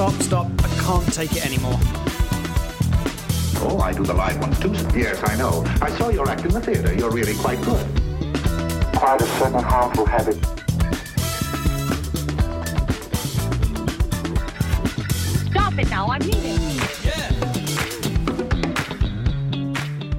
Stop, 0.00 0.12
stop, 0.22 0.22
stop. 0.22 0.64
I 0.64 0.68
can't 0.80 1.12
take 1.12 1.32
it 1.36 1.44
anymore. 1.44 1.78
Oh, 3.60 3.80
I 3.82 3.92
do 3.92 4.02
the 4.02 4.14
live 4.14 4.40
ones 4.40 4.58
too. 4.58 4.72
Yes, 4.98 5.20
I 5.28 5.36
know. 5.36 5.62
I 5.82 5.90
saw 5.98 6.08
your 6.08 6.26
act 6.26 6.42
in 6.46 6.52
the 6.52 6.60
theater. 6.62 6.94
You're 6.94 7.10
really 7.10 7.34
quite 7.34 7.60
good. 7.60 7.86
Quite 8.96 9.20
a 9.20 9.26
certain 9.26 9.62
harmful 9.62 10.06
habit. 10.06 10.36
Stop 15.50 15.78
it 15.78 15.90
now, 15.90 16.06
I'm 16.06 16.22
leaving. 16.22 16.80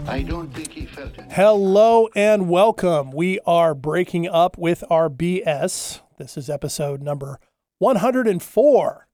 I 0.08 0.22
don't 0.22 0.54
think 0.54 0.74
he 0.74 0.86
felt 0.86 1.18
it. 1.18 1.26
Hello 1.32 2.08
and 2.16 2.50
welcome. 2.50 3.10
We 3.10 3.40
are 3.48 3.74
breaking 3.74 4.28
up 4.28 4.60
with 4.60 4.84
our 4.92 5.10
BS. 5.10 6.02
This 6.20 6.38
is 6.38 6.52
episode 6.52 7.02
number 7.02 7.40
104. 7.80 9.08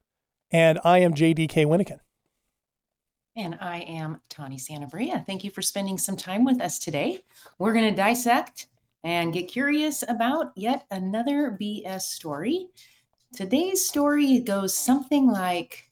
And 0.52 0.80
I 0.84 1.00
am 1.00 1.14
JDK 1.14 1.66
Winnikin. 1.66 2.00
And 3.36 3.58
I 3.62 3.80
am 3.82 4.22
Tawny 4.30 4.58
Santabria. 4.58 5.26
Thank 5.26 5.44
you 5.44 5.52
for 5.52 5.62
spending 5.62 5.98
some 5.98 6.18
time 6.18 6.44
with 6.44 6.60
us 6.62 6.80
today. 6.80 7.20
We're 7.60 7.74
going 7.74 7.90
to 7.90 7.96
dissect 7.96 8.68
and 9.04 9.32
get 9.32 9.48
curious 9.48 10.04
about 10.08 10.54
yet 10.56 10.86
another 10.90 11.58
BS 11.62 12.02
story. 12.02 12.68
Today's 13.36 13.88
story 13.88 14.40
goes 14.40 14.76
something 14.76 15.28
like 15.28 15.88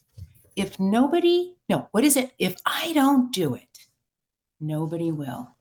if 0.56 0.80
nobody, 0.80 1.54
no, 1.70 1.88
what 1.92 2.04
is 2.04 2.18
it? 2.18 2.32
If 2.40 2.56
I 2.66 2.94
don't 2.94 3.32
do 3.32 3.54
it, 3.56 3.88
nobody 4.60 5.12
will. 5.12 5.56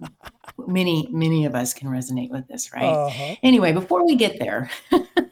many, 0.66 1.08
many 1.10 1.44
of 1.44 1.54
us 1.54 1.72
can 1.72 1.88
resonate 1.88 2.30
with 2.30 2.48
this, 2.48 2.72
right? 2.72 2.84
Uh-huh. 2.84 3.36
Anyway, 3.42 3.72
before 3.72 4.04
we 4.04 4.16
get 4.16 4.38
there, 4.38 4.70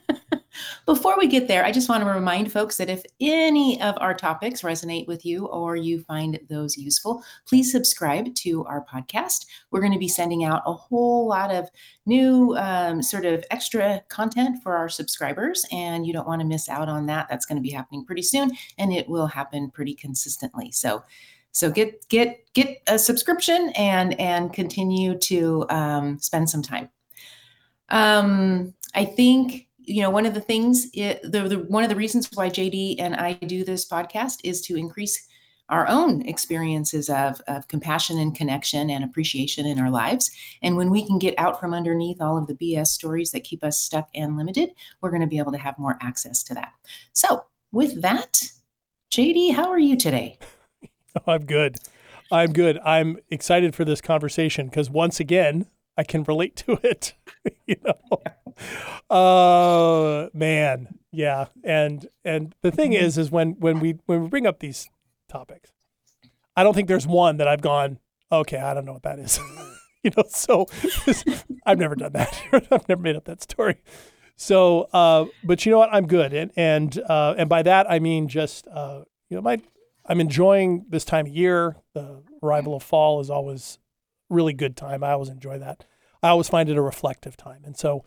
before 0.88 1.18
we 1.18 1.26
get 1.26 1.48
there, 1.48 1.66
I 1.66 1.70
just 1.70 1.90
want 1.90 2.02
to 2.02 2.08
remind 2.08 2.50
folks 2.50 2.78
that 2.78 2.88
if 2.88 3.02
any 3.20 3.78
of 3.82 3.94
our 3.98 4.14
topics 4.14 4.62
resonate 4.62 5.06
with 5.06 5.22
you 5.22 5.44
or 5.44 5.76
you 5.76 6.00
find 6.00 6.40
those 6.48 6.78
useful, 6.78 7.22
please 7.46 7.70
subscribe 7.70 8.34
to 8.36 8.64
our 8.64 8.86
podcast. 8.86 9.44
We're 9.70 9.82
going 9.82 9.92
to 9.92 9.98
be 9.98 10.08
sending 10.08 10.44
out 10.44 10.62
a 10.64 10.72
whole 10.72 11.28
lot 11.28 11.54
of 11.54 11.68
new 12.06 12.56
um, 12.56 13.02
sort 13.02 13.26
of 13.26 13.44
extra 13.50 14.02
content 14.08 14.62
for 14.62 14.78
our 14.78 14.88
subscribers, 14.88 15.66
and 15.70 16.06
you 16.06 16.14
don't 16.14 16.26
want 16.26 16.40
to 16.40 16.46
miss 16.46 16.70
out 16.70 16.88
on 16.88 17.04
that. 17.04 17.26
That's 17.28 17.44
going 17.44 17.58
to 17.58 17.62
be 17.62 17.68
happening 17.68 18.06
pretty 18.06 18.22
soon, 18.22 18.52
and 18.78 18.90
it 18.90 19.06
will 19.10 19.26
happen 19.26 19.70
pretty 19.70 19.92
consistently. 19.92 20.70
So, 20.72 21.04
so 21.52 21.70
get 21.70 22.08
get 22.08 22.50
get 22.54 22.80
a 22.86 22.98
subscription 22.98 23.72
and 23.76 24.18
and 24.18 24.54
continue 24.54 25.18
to 25.18 25.66
um, 25.68 26.18
spend 26.18 26.48
some 26.48 26.62
time. 26.62 26.88
Um, 27.90 28.72
I 28.94 29.04
think 29.04 29.67
you 29.88 30.02
know 30.02 30.10
one 30.10 30.26
of 30.26 30.34
the 30.34 30.40
things 30.40 30.88
it, 30.92 31.22
the, 31.22 31.48
the 31.48 31.58
one 31.60 31.82
of 31.82 31.88
the 31.88 31.96
reasons 31.96 32.28
why 32.34 32.48
JD 32.48 32.96
and 32.98 33.14
I 33.14 33.32
do 33.32 33.64
this 33.64 33.88
podcast 33.88 34.40
is 34.44 34.60
to 34.62 34.76
increase 34.76 35.26
our 35.68 35.86
own 35.88 36.22
experiences 36.26 37.10
of, 37.10 37.40
of 37.46 37.68
compassion 37.68 38.18
and 38.18 38.34
connection 38.34 38.88
and 38.88 39.04
appreciation 39.04 39.66
in 39.66 39.78
our 39.78 39.90
lives. 39.90 40.30
And 40.62 40.76
when 40.76 40.90
we 40.90 41.06
can 41.06 41.18
get 41.18 41.34
out 41.36 41.60
from 41.60 41.74
underneath 41.74 42.22
all 42.22 42.38
of 42.38 42.46
the 42.46 42.54
BS 42.54 42.86
stories 42.86 43.32
that 43.32 43.44
keep 43.44 43.62
us 43.62 43.78
stuck 43.78 44.08
and 44.14 44.36
limited, 44.36 44.70
we're 45.00 45.10
going 45.10 45.20
to 45.20 45.26
be 45.26 45.38
able 45.38 45.52
to 45.52 45.58
have 45.58 45.78
more 45.78 45.98
access 46.00 46.42
to 46.44 46.54
that. 46.54 46.72
So, 47.12 47.44
with 47.70 48.00
that, 48.00 48.42
JD, 49.12 49.54
how 49.54 49.68
are 49.70 49.78
you 49.78 49.96
today? 49.96 50.38
I'm 51.26 51.44
good. 51.44 51.76
I'm 52.32 52.52
good. 52.52 52.78
I'm 52.78 53.18
excited 53.30 53.74
for 53.74 53.84
this 53.84 54.00
conversation 54.00 54.68
because 54.68 54.88
once 54.88 55.20
again, 55.20 55.66
I 55.98 56.04
can 56.04 56.22
relate 56.22 56.56
to 56.56 56.78
it. 56.84 57.14
you 57.66 57.76
know, 57.84 58.22
uh, 59.14 60.28
man, 60.32 60.98
yeah. 61.10 61.46
And 61.64 62.08
and 62.24 62.54
the 62.62 62.70
thing 62.70 62.92
is, 62.92 63.18
is 63.18 63.30
when 63.30 63.56
when 63.58 63.80
we 63.80 63.98
when 64.06 64.22
we 64.22 64.28
bring 64.28 64.46
up 64.46 64.60
these 64.60 64.88
topics, 65.28 65.72
I 66.56 66.62
don't 66.62 66.74
think 66.74 66.88
there's 66.88 67.06
one 67.06 67.36
that 67.38 67.48
I've 67.48 67.60
gone, 67.60 67.98
okay, 68.30 68.58
I 68.58 68.72
don't 68.74 68.84
know 68.84 68.92
what 68.92 69.02
that 69.02 69.18
is. 69.18 69.38
you 70.04 70.12
know, 70.16 70.24
so 70.28 70.66
I've 71.66 71.78
never 71.78 71.96
done 71.96 72.12
that. 72.12 72.40
I've 72.52 72.88
never 72.88 73.02
made 73.02 73.16
up 73.16 73.24
that 73.24 73.42
story. 73.42 73.76
So, 74.36 74.88
uh, 74.92 75.26
but 75.42 75.66
you 75.66 75.72
know 75.72 75.78
what? 75.78 75.92
I'm 75.92 76.06
good, 76.06 76.32
and 76.32 76.52
and 76.56 76.96
uh, 77.08 77.34
and 77.36 77.48
by 77.48 77.62
that 77.64 77.90
I 77.90 77.98
mean 77.98 78.28
just 78.28 78.68
uh, 78.68 79.02
you 79.28 79.36
know 79.36 79.42
my 79.42 79.60
I'm 80.06 80.20
enjoying 80.20 80.86
this 80.88 81.04
time 81.04 81.26
of 81.26 81.32
year. 81.32 81.76
The 81.92 82.22
arrival 82.40 82.76
of 82.76 82.84
fall 82.84 83.20
is 83.20 83.30
always 83.30 83.78
really 84.28 84.52
good 84.52 84.76
time. 84.76 85.02
I 85.02 85.12
always 85.12 85.28
enjoy 85.28 85.58
that. 85.58 85.84
I 86.22 86.28
always 86.28 86.48
find 86.48 86.68
it 86.68 86.76
a 86.76 86.82
reflective 86.82 87.36
time. 87.36 87.62
And 87.64 87.76
so, 87.76 88.04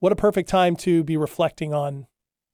what 0.00 0.12
a 0.12 0.16
perfect 0.16 0.48
time 0.48 0.74
to 0.76 1.04
be 1.04 1.16
reflecting 1.16 1.72
on 1.72 2.06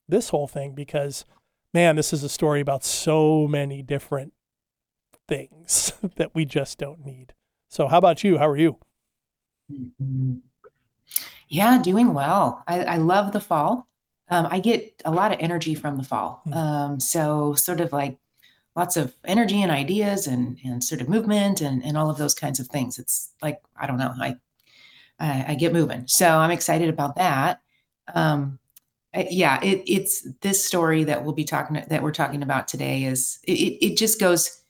this 0.07 0.31
whole 0.31 0.47
thing 0.47 0.75
because, 0.75 1.25
man, 1.73 1.97
this 1.97 2.13
is 2.13 2.23
a 2.23 2.29
story 2.29 2.61
about 2.61 2.85
so 2.85 3.47
many 3.47 3.83
different 3.83 4.33
things 5.27 5.93
that 6.17 6.35
we 6.35 6.45
just 6.45 6.79
don't 6.79 7.05
need. 7.05 7.35
So, 7.69 7.89
how 7.89 7.99
about 7.99 8.25
you? 8.25 8.39
How 8.39 8.49
are 8.49 8.57
you? 8.57 8.79
Yeah, 11.49 11.81
doing 11.81 12.15
well. 12.15 12.63
I, 12.67 12.85
I 12.85 12.97
love 12.97 13.33
the 13.33 13.41
fall. 13.41 13.87
Um, 14.31 14.47
I 14.51 14.61
get 14.61 15.01
a 15.07 15.11
lot 15.11 15.33
of 15.33 15.39
energy 15.41 15.75
from 15.75 15.97
the 15.97 16.05
fall. 16.05 16.43
Hmm. 16.45 16.53
Um, 16.53 17.01
so, 17.01 17.55
sort 17.55 17.81
of 17.81 17.93
like 17.93 18.19
lots 18.79 18.97
of 18.97 19.13
energy 19.25 19.61
and 19.61 19.73
ideas 19.73 20.29
and, 20.29 20.57
and 20.65 20.85
sort 20.85 21.01
of 21.01 21.09
movement 21.09 21.61
and, 21.61 21.85
and 21.85 21.99
all 21.99 22.09
of 22.09 22.17
those 22.17 22.33
kinds 22.33 22.61
of 22.61 22.69
things. 22.69 22.97
It's 22.97 23.33
like, 23.43 23.61
I 23.77 23.89
don't 23.89 23.99
know, 23.99 24.15
I, 24.21 24.37
I, 25.19 25.47
I 25.49 25.55
get 25.57 25.73
moving. 25.73 26.07
So 26.07 26.29
I'm 26.29 26.53
excited 26.53 26.89
about 26.89 27.17
that. 27.17 27.61
Um, 28.15 28.61
yeah, 29.13 29.61
it, 29.65 29.83
it's 29.85 30.29
this 30.43 30.65
story 30.65 31.03
that 31.03 31.25
we'll 31.25 31.35
be 31.35 31.43
talking, 31.43 31.83
that 31.89 32.03
we're 32.05 32.13
talking 32.13 32.45
about 32.45 32.69
today 32.69 33.03
is, 33.03 33.41
it, 33.43 33.53
it 33.53 33.97
just 33.97 34.21
goes 34.21 34.63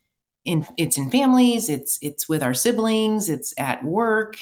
in, 0.46 0.66
it's 0.78 0.96
in 0.96 1.10
families, 1.10 1.69
it's, 1.69 1.98
it's 2.00 2.30
with 2.30 2.42
our 2.42 2.54
siblings, 2.54 3.28
it's 3.28 3.52
at 3.58 3.84
work, 3.84 4.38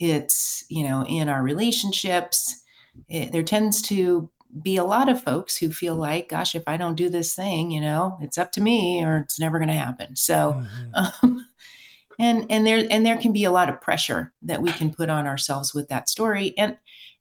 it's, 0.00 0.64
you 0.68 0.82
know, 0.82 1.06
in 1.06 1.28
our 1.28 1.44
relationships. 1.44 2.62
It, 3.08 3.30
there 3.30 3.44
tends 3.44 3.80
to 3.82 4.28
be 4.62 4.76
a 4.76 4.84
lot 4.84 5.08
of 5.08 5.22
folks 5.22 5.56
who 5.56 5.70
feel 5.72 5.96
like, 5.96 6.28
gosh, 6.28 6.54
if 6.54 6.62
I 6.66 6.76
don't 6.76 6.94
do 6.94 7.08
this 7.08 7.34
thing, 7.34 7.70
you 7.70 7.80
know, 7.80 8.18
it's 8.20 8.38
up 8.38 8.52
to 8.52 8.60
me 8.60 9.04
or 9.04 9.18
it's 9.18 9.40
never 9.40 9.58
going 9.58 9.68
to 9.68 9.74
happen. 9.74 10.14
So, 10.16 10.62
Mhm. 10.94 11.12
um, 11.22 11.46
and 12.20 12.46
and 12.50 12.66
there 12.66 12.86
and 12.90 13.04
there 13.04 13.16
can 13.18 13.32
be 13.32 13.44
a 13.44 13.50
lot 13.50 13.68
of 13.68 13.80
pressure 13.80 14.32
that 14.42 14.62
we 14.62 14.70
can 14.72 14.92
put 14.94 15.10
on 15.10 15.26
ourselves 15.26 15.74
with 15.74 15.88
that 15.88 16.08
story. 16.08 16.56
And 16.58 16.76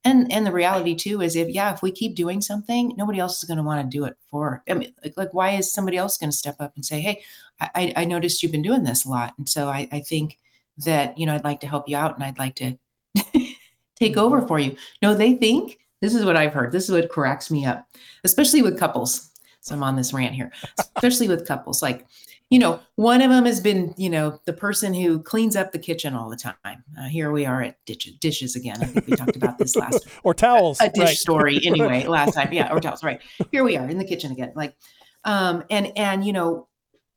and 0.06 0.32
and 0.32 0.46
the 0.46 0.52
reality 0.52 0.96
too 0.96 1.22
is 1.22 1.36
if 1.36 1.50
yeah, 1.50 1.74
if 1.74 1.82
we 1.82 1.92
keep 1.92 2.16
doing 2.16 2.42
something, 2.42 2.94
nobody 2.98 3.20
else 3.20 3.42
is 3.42 3.48
going 3.48 3.58
to 3.58 3.64
want 3.64 3.82
to 3.90 3.98
do 3.98 4.06
it 4.06 4.16
for. 4.30 4.64
I 4.70 4.74
mean, 4.76 4.94
like, 5.04 5.14
like 5.18 5.34
why 5.34 5.52
is 5.52 5.74
somebody 5.74 5.98
else 5.98 6.18
going 6.18 6.30
to 6.32 6.38
step 6.38 6.58
up 6.60 6.74
and 6.76 6.86
say, 6.86 7.02
hey, 7.02 7.24
I, 7.60 7.70
I 7.76 7.94
I 7.98 8.06
noticed 8.06 8.44
you've 8.44 8.52
been 8.52 8.62
doing 8.62 8.84
this 8.84 9.06
a 9.06 9.10
lot, 9.10 9.34
and 9.38 9.48
so 9.50 9.70
I 9.70 9.88
I 9.92 10.02
think 10.02 10.38
that 10.86 11.18
you 11.18 11.26
know 11.26 11.34
I'd 11.36 11.44
like 11.44 11.62
to 11.62 11.68
help 11.68 11.88
you 11.90 11.98
out, 11.98 12.16
and 12.16 12.24
I'd 12.24 12.40
like 12.40 12.56
to 12.56 12.78
take 13.96 14.18
over 14.18 14.46
for 14.48 14.60
you. 14.60 14.76
No, 15.02 15.14
they 15.14 15.34
think 15.34 15.80
this 16.04 16.14
is 16.14 16.26
what 16.26 16.36
I've 16.36 16.52
heard. 16.52 16.74
This 16.74 16.84
is 16.84 16.92
what 16.92 17.08
cracks 17.08 17.50
me 17.50 17.66
up, 17.66 17.88
especially 18.26 18.62
with 18.62 18.78
couples. 18.78 19.32
So 19.62 19.74
I'm 19.74 19.84
on 19.84 19.96
this 19.96 20.12
rant 20.12 20.36
here, 20.36 20.52
especially 20.98 21.30
with 21.30 21.48
couples. 21.48 21.82
Like, 21.82 22.06
you 22.50 22.60
know, 22.60 22.82
one 22.96 23.22
of 23.22 23.32
them 23.32 23.46
has 23.46 23.62
been, 23.62 23.94
you 23.96 24.10
know, 24.10 24.38
the 24.44 24.52
person 24.52 24.94
who 24.94 25.24
cleans 25.24 25.56
up 25.56 25.72
the 25.72 25.80
kitchen 25.80 26.14
all 26.14 26.30
the 26.30 26.36
time. 26.36 26.56
Uh, 26.66 27.08
here 27.08 27.32
we 27.32 27.46
are 27.46 27.62
at 27.62 27.78
dishes, 27.86 28.16
dishes 28.16 28.58
again. 28.58 28.76
I 28.82 28.86
think 28.86 29.08
we 29.08 29.16
talked 29.16 29.38
about 29.38 29.58
this 29.58 29.78
last 29.78 30.06
or 30.24 30.34
towels. 30.34 30.82
a 30.82 30.90
dish 30.90 31.04
right. 31.06 31.18
story 31.18 31.62
anyway 31.66 32.06
last 32.06 32.34
time. 32.34 32.52
Yeah, 32.52 32.74
or 32.74 32.82
towels. 32.82 33.02
Right 33.02 33.22
here 33.54 33.64
we 33.64 33.78
are 33.78 33.88
in 33.88 33.98
the 33.98 34.04
kitchen 34.04 34.34
again. 34.34 34.52
Like, 34.58 34.76
um, 35.24 35.64
and 35.70 35.98
and 35.98 36.26
you 36.26 36.34
know, 36.34 36.68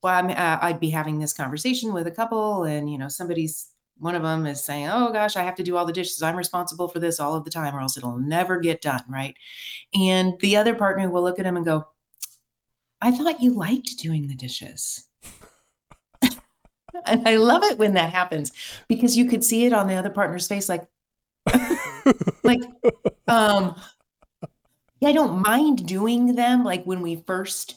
well, 0.05 0.15
I'm, 0.15 0.31
uh, 0.31 0.65
I'd 0.65 0.79
be 0.79 0.91
having 0.91 1.19
this 1.19 1.33
conversation 1.33 1.93
with 1.93 2.07
a 2.07 2.13
couple, 2.13 2.63
and 2.63 2.89
you 2.89 2.99
know, 2.99 3.09
somebody's 3.09 3.67
one 3.99 4.15
of 4.15 4.23
them 4.23 4.47
is 4.47 4.63
saying, 4.63 4.89
"Oh 4.89 5.13
gosh, 5.13 5.37
I 5.37 5.43
have 5.43 5.57
to 5.57 5.63
do 5.63 5.77
all 5.77 5.87
the 5.87 5.93
dishes. 5.93 6.23
I'm 6.23 6.37
responsible 6.37 6.89
for 6.89 6.99
this 6.99 7.21
all 7.21 7.35
of 7.35 7.45
the 7.45 7.51
time, 7.51 7.75
or 7.75 7.81
else 7.81 7.97
it'll 7.97 8.19
never 8.19 8.59
get 8.59 8.81
done." 8.83 9.03
Right, 9.09 9.37
and 9.95 10.39
the 10.41 10.57
other 10.57 10.75
partner 10.75 11.09
will 11.11 11.23
look 11.23 11.39
at 11.39 11.47
him 11.47 11.57
and 11.57 11.65
go, 11.65 11.87
"I 13.01 13.11
thought 13.11 13.43
you 13.43 13.53
liked 13.55 13.99
doing 13.99 14.29
the 14.29 14.35
dishes." 14.35 15.05
and 17.07 17.29
I 17.29 17.37
love 17.37 17.63
it 17.65 17.79
when 17.79 17.95
that 17.95 18.11
happens 18.11 18.53
because 18.89 19.17
you 19.17 19.27
could 19.27 19.45
see 19.45 19.67
it 19.67 19.73
on 19.73 19.87
the 19.87 19.95
other 19.95 20.11
partner's 20.11 20.49
face, 20.49 20.69
like, 20.69 20.87
like 22.45 22.61
um 23.29 23.81
yeah 25.01 25.09
i 25.09 25.13
don't 25.13 25.43
mind 25.43 25.87
doing 25.87 26.35
them 26.35 26.65
like 26.65 26.85
when 26.85 27.01
we 27.01 27.17
first 27.27 27.77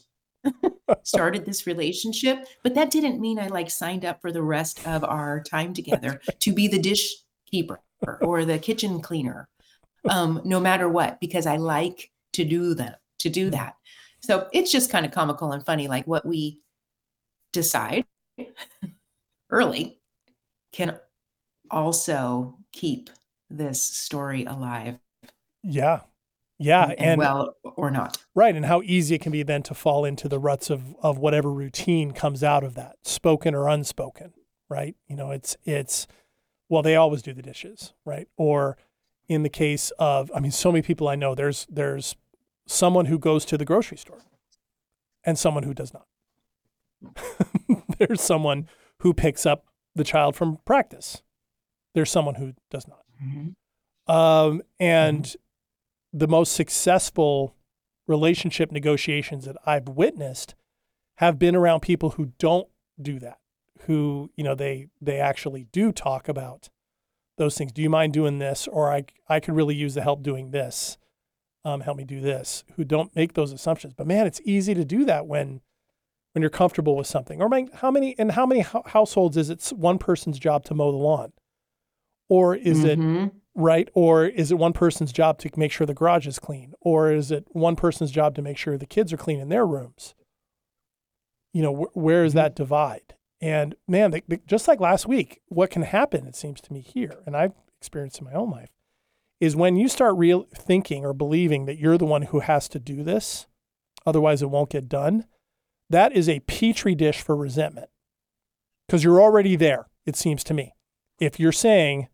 started 1.04 1.46
this 1.46 1.68
relationship 1.68 2.46
but 2.64 2.74
that 2.74 2.92
didn't 2.92 3.20
mean 3.20 3.38
i 3.38 3.48
like 3.48 3.70
signed 3.70 4.06
up 4.06 4.22
for 4.22 4.32
the 4.32 4.42
rest 4.42 4.86
of 4.88 5.04
our 5.04 5.42
time 5.42 5.74
together 5.74 6.22
to 6.40 6.54
be 6.54 6.68
the 6.68 6.80
dish 6.80 7.14
keeper 7.46 7.80
or 8.22 8.46
the 8.46 8.58
kitchen 8.58 9.02
cleaner 9.02 9.48
um 10.10 10.42
no 10.46 10.60
matter 10.60 10.88
what 10.88 11.20
because 11.20 11.46
i 11.46 11.58
like 11.58 12.10
to 12.34 12.46
do 12.46 12.74
them 12.74 12.94
to 13.20 13.30
do 13.30 13.50
that. 13.50 13.76
So 14.22 14.48
it's 14.52 14.72
just 14.72 14.92
kind 14.92 15.06
of 15.06 15.12
comical 15.12 15.52
and 15.52 15.66
funny 15.66 15.88
like 15.88 16.06
what 16.08 16.26
we 16.26 16.60
decide 17.54 18.06
early 19.50 20.00
can 20.72 21.00
also 21.72 22.58
keep 22.72 23.10
this 23.50 23.84
story 23.84 24.46
alive. 24.46 24.98
Yeah. 25.64 26.02
Yeah. 26.60 26.90
and, 26.90 27.00
And, 27.00 27.20
well 27.20 27.56
or 27.64 27.90
not. 27.90 28.18
Right. 28.36 28.56
And 28.56 28.66
how 28.66 28.82
easy 28.84 29.16
it 29.16 29.22
can 29.22 29.32
be 29.32 29.44
then 29.44 29.64
to 29.64 29.74
fall 29.74 30.06
into 30.06 30.28
the 30.28 30.40
ruts 30.40 30.70
of, 30.70 30.96
of 31.02 31.18
whatever 31.18 31.52
routine 31.52 32.12
comes 32.12 32.44
out 32.44 32.64
of 32.64 32.76
that, 32.76 32.98
spoken 33.04 33.56
or 33.56 33.68
unspoken. 33.68 34.34
Right. 34.68 34.96
You 35.08 35.16
know, 35.16 35.32
it's, 35.32 35.58
it's, 35.64 36.06
well, 36.68 36.84
they 36.84 36.96
always 36.96 37.22
do 37.22 37.34
the 37.34 37.42
dishes. 37.42 37.94
Right. 38.06 38.28
Or 38.38 38.78
in 39.28 39.44
the 39.44 39.50
case 39.50 39.92
of, 39.98 40.32
I 40.36 40.40
mean, 40.40 40.52
so 40.52 40.72
many 40.72 40.82
people 40.82 41.08
I 41.08 41.16
know, 41.16 41.34
there's, 41.34 41.66
there's 41.70 42.16
someone 42.68 43.06
who 43.06 43.18
goes 43.18 43.46
to 43.46 43.58
the 43.58 43.66
grocery 43.66 43.98
store 43.98 44.22
and 45.24 45.40
someone 45.40 45.64
who 45.64 45.74
does 45.74 45.94
not. 45.94 46.06
there's 47.98 48.22
someone 48.22 48.68
who 49.00 49.14
picks 49.14 49.46
up 49.46 49.66
the 49.96 50.04
child 50.04 50.36
from 50.36 50.60
practice. 50.66 51.22
There's 51.94 52.12
someone 52.12 52.36
who 52.36 52.54
does 52.70 52.88
not. 52.88 53.04
Mm-hmm. 53.24 54.12
Um, 54.12 54.62
and 54.80 55.36
the 56.12 56.28
most 56.28 56.54
successful 56.54 57.56
relationship 58.08 58.72
negotiations 58.72 59.46
that 59.46 59.56
I've 59.66 59.88
witnessed 59.88 60.56
have 61.18 61.38
been 61.38 61.56
around 61.56 61.82
people 61.82 62.12
who 62.12 62.32
don't 62.40 62.68
do 63.02 63.20
that, 63.20 63.40
who, 63.82 64.32
you 64.36 64.44
know, 64.44 64.56
they 64.56 64.88
they 65.02 65.20
actually 65.20 65.66
do 65.72 65.92
talk 65.92 66.28
about 66.28 66.70
those 67.38 67.58
things. 67.58 67.72
Do 67.72 67.82
you 67.82 67.90
mind 67.90 68.14
doing 68.14 68.40
this? 68.40 68.68
Or 68.68 68.92
I 68.92 69.06
I 69.28 69.40
could 69.40 69.56
really 69.56 69.76
use 69.76 69.94
the 69.94 70.02
help 70.02 70.24
doing 70.24 70.52
this. 70.52 70.98
Um, 71.66 71.82
help 71.82 71.98
me 71.98 72.06
do 72.06 72.22
this. 72.22 72.64
Who 72.76 72.84
don't 72.86 73.14
make 73.16 73.34
those 73.34 73.52
assumptions. 73.52 73.94
But 73.94 74.08
man, 74.08 74.26
it's 74.26 74.42
easy 74.46 74.74
to 74.74 74.86
do 74.86 75.06
that 75.06 75.28
when 75.28 75.62
when 76.34 76.42
you're 76.42 76.50
comfortable 76.50 76.96
with 76.96 77.08
something. 77.08 77.42
Or 77.42 77.50
how 77.74 77.92
many 77.92 78.18
and 78.18 78.32
how 78.32 78.46
many 78.46 78.62
households 78.62 79.38
is 79.38 79.50
it 79.50 79.72
one 79.76 79.98
person's 80.00 80.40
job 80.40 80.64
to 80.66 80.74
mow 80.74 80.92
the 80.92 80.98
lawn? 80.98 81.34
Or 82.30 82.56
is 82.56 82.84
Mhm. 82.84 83.26
it 83.28 83.32
right? 83.56 83.90
Or 83.94 84.26
is 84.26 84.52
it 84.52 84.58
one 84.58 84.74
person's 84.74 85.12
job 85.12 85.38
to 85.40 85.50
make 85.58 85.72
sure 85.72 85.88
the 85.88 85.94
garage 85.94 86.28
is 86.28 86.40
clean? 86.40 86.74
Or 86.82 87.12
is 87.12 87.32
it 87.32 87.46
one 87.50 87.76
person's 87.76 88.12
job 88.12 88.36
to 88.36 88.42
make 88.42 88.58
sure 88.58 88.78
the 88.78 88.86
kids 88.86 89.12
are 89.14 89.18
clean 89.18 89.40
in 89.40 89.50
their 89.50 89.66
rooms? 89.66 90.16
You 91.54 91.64
know, 91.64 91.76
wh- 91.76 91.98
where 91.98 92.24
is 92.24 92.32
mm-hmm. 92.32 92.38
that 92.38 92.56
divide? 92.56 93.16
And 93.42 93.76
man, 93.88 94.14
just 94.48 94.68
like 94.68 94.80
last 94.80 95.08
week, 95.08 95.40
what 95.48 95.70
can 95.70 95.84
happen, 95.84 96.28
it 96.28 96.36
seems 96.36 96.60
to 96.62 96.74
me 96.74 96.82
here, 96.82 97.22
and 97.26 97.38
I've 97.38 97.54
experienced 97.80 98.20
in 98.20 98.26
my 98.26 98.34
own 98.34 98.52
life, 98.52 98.70
is 99.40 99.56
when 99.56 99.78
you 99.78 99.88
start 99.88 100.18
real 100.18 100.46
thinking 100.54 101.06
or 101.06 101.14
believing 101.14 101.66
that 101.66 101.78
you're 101.78 101.98
the 101.98 102.06
one 102.06 102.24
who 102.24 102.42
has 102.42 102.68
to 102.70 102.80
do 102.80 103.02
this, 103.02 103.48
otherwise 104.06 104.42
it 104.42 104.50
won't 104.50 104.70
get 104.70 104.90
done. 104.90 105.26
That 105.90 106.12
is 106.12 106.28
a 106.28 106.42
petri 106.42 106.96
dish 106.96 107.22
for 107.22 107.36
resentment 107.36 107.90
because 108.88 109.04
you're 109.04 109.22
already 109.22 109.56
there, 109.56 109.88
it 110.06 110.16
seems 110.16 110.44
to 110.46 110.54
me. 110.54 110.74
If 111.20 111.40
you're 111.40 111.52
saying, 111.52 112.10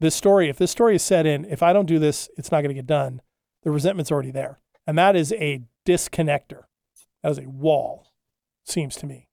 this 0.00 0.14
story, 0.14 0.48
if 0.48 0.58
this 0.58 0.70
story 0.70 0.96
is 0.96 1.02
set 1.02 1.26
in, 1.26 1.44
if 1.44 1.62
I 1.62 1.72
don't 1.72 1.86
do 1.86 1.98
this, 1.98 2.28
it's 2.36 2.50
not 2.50 2.62
going 2.62 2.70
to 2.70 2.74
get 2.74 2.86
done, 2.86 3.20
the 3.62 3.70
resentment's 3.70 4.10
already 4.10 4.30
there. 4.30 4.58
And 4.86 4.98
that 4.98 5.14
is 5.14 5.32
a 5.34 5.62
disconnector. 5.86 6.64
That 7.22 7.32
is 7.32 7.38
a 7.38 7.48
wall, 7.48 8.12
seems 8.64 8.96
to 8.96 9.06
me. 9.06 9.28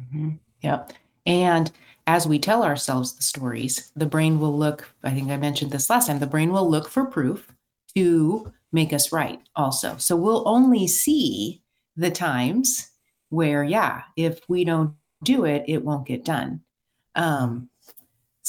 Mm-hmm. 0.00 0.30
Yep. 0.62 0.92
And 1.26 1.70
as 2.06 2.26
we 2.26 2.38
tell 2.38 2.62
ourselves 2.62 3.14
the 3.14 3.22
stories, 3.22 3.92
the 3.94 4.06
brain 4.06 4.40
will 4.40 4.56
look, 4.56 4.88
I 5.04 5.12
think 5.12 5.30
I 5.30 5.36
mentioned 5.36 5.70
this 5.70 5.90
last 5.90 6.06
time, 6.06 6.18
the 6.18 6.26
brain 6.26 6.50
will 6.52 6.68
look 6.68 6.88
for 6.88 7.04
proof 7.04 7.52
to 7.94 8.50
make 8.72 8.92
us 8.92 9.12
right 9.12 9.40
also. 9.54 9.96
So 9.98 10.16
we'll 10.16 10.48
only 10.48 10.86
see 10.86 11.62
the 11.96 12.10
times 12.10 12.90
where, 13.28 13.62
yeah, 13.62 14.02
if 14.16 14.40
we 14.48 14.64
don't 14.64 14.94
do 15.22 15.44
it, 15.44 15.64
it 15.68 15.84
won't 15.84 16.06
get 16.06 16.24
done. 16.24 16.62
Um, 17.14 17.68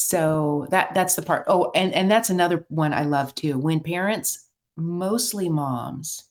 so 0.02 0.66
that 0.72 0.94
that's 0.94 1.16
the 1.16 1.22
part. 1.22 1.44
Oh, 1.48 1.72
and 1.76 1.94
and 1.94 2.10
that's 2.10 2.30
another 2.30 2.66
one 2.70 2.94
I 2.94 3.04
love 3.04 3.36
too. 3.36 3.58
When 3.58 3.82
parents, 3.82 4.48
mostly 4.78 5.50
moms, 5.50 6.24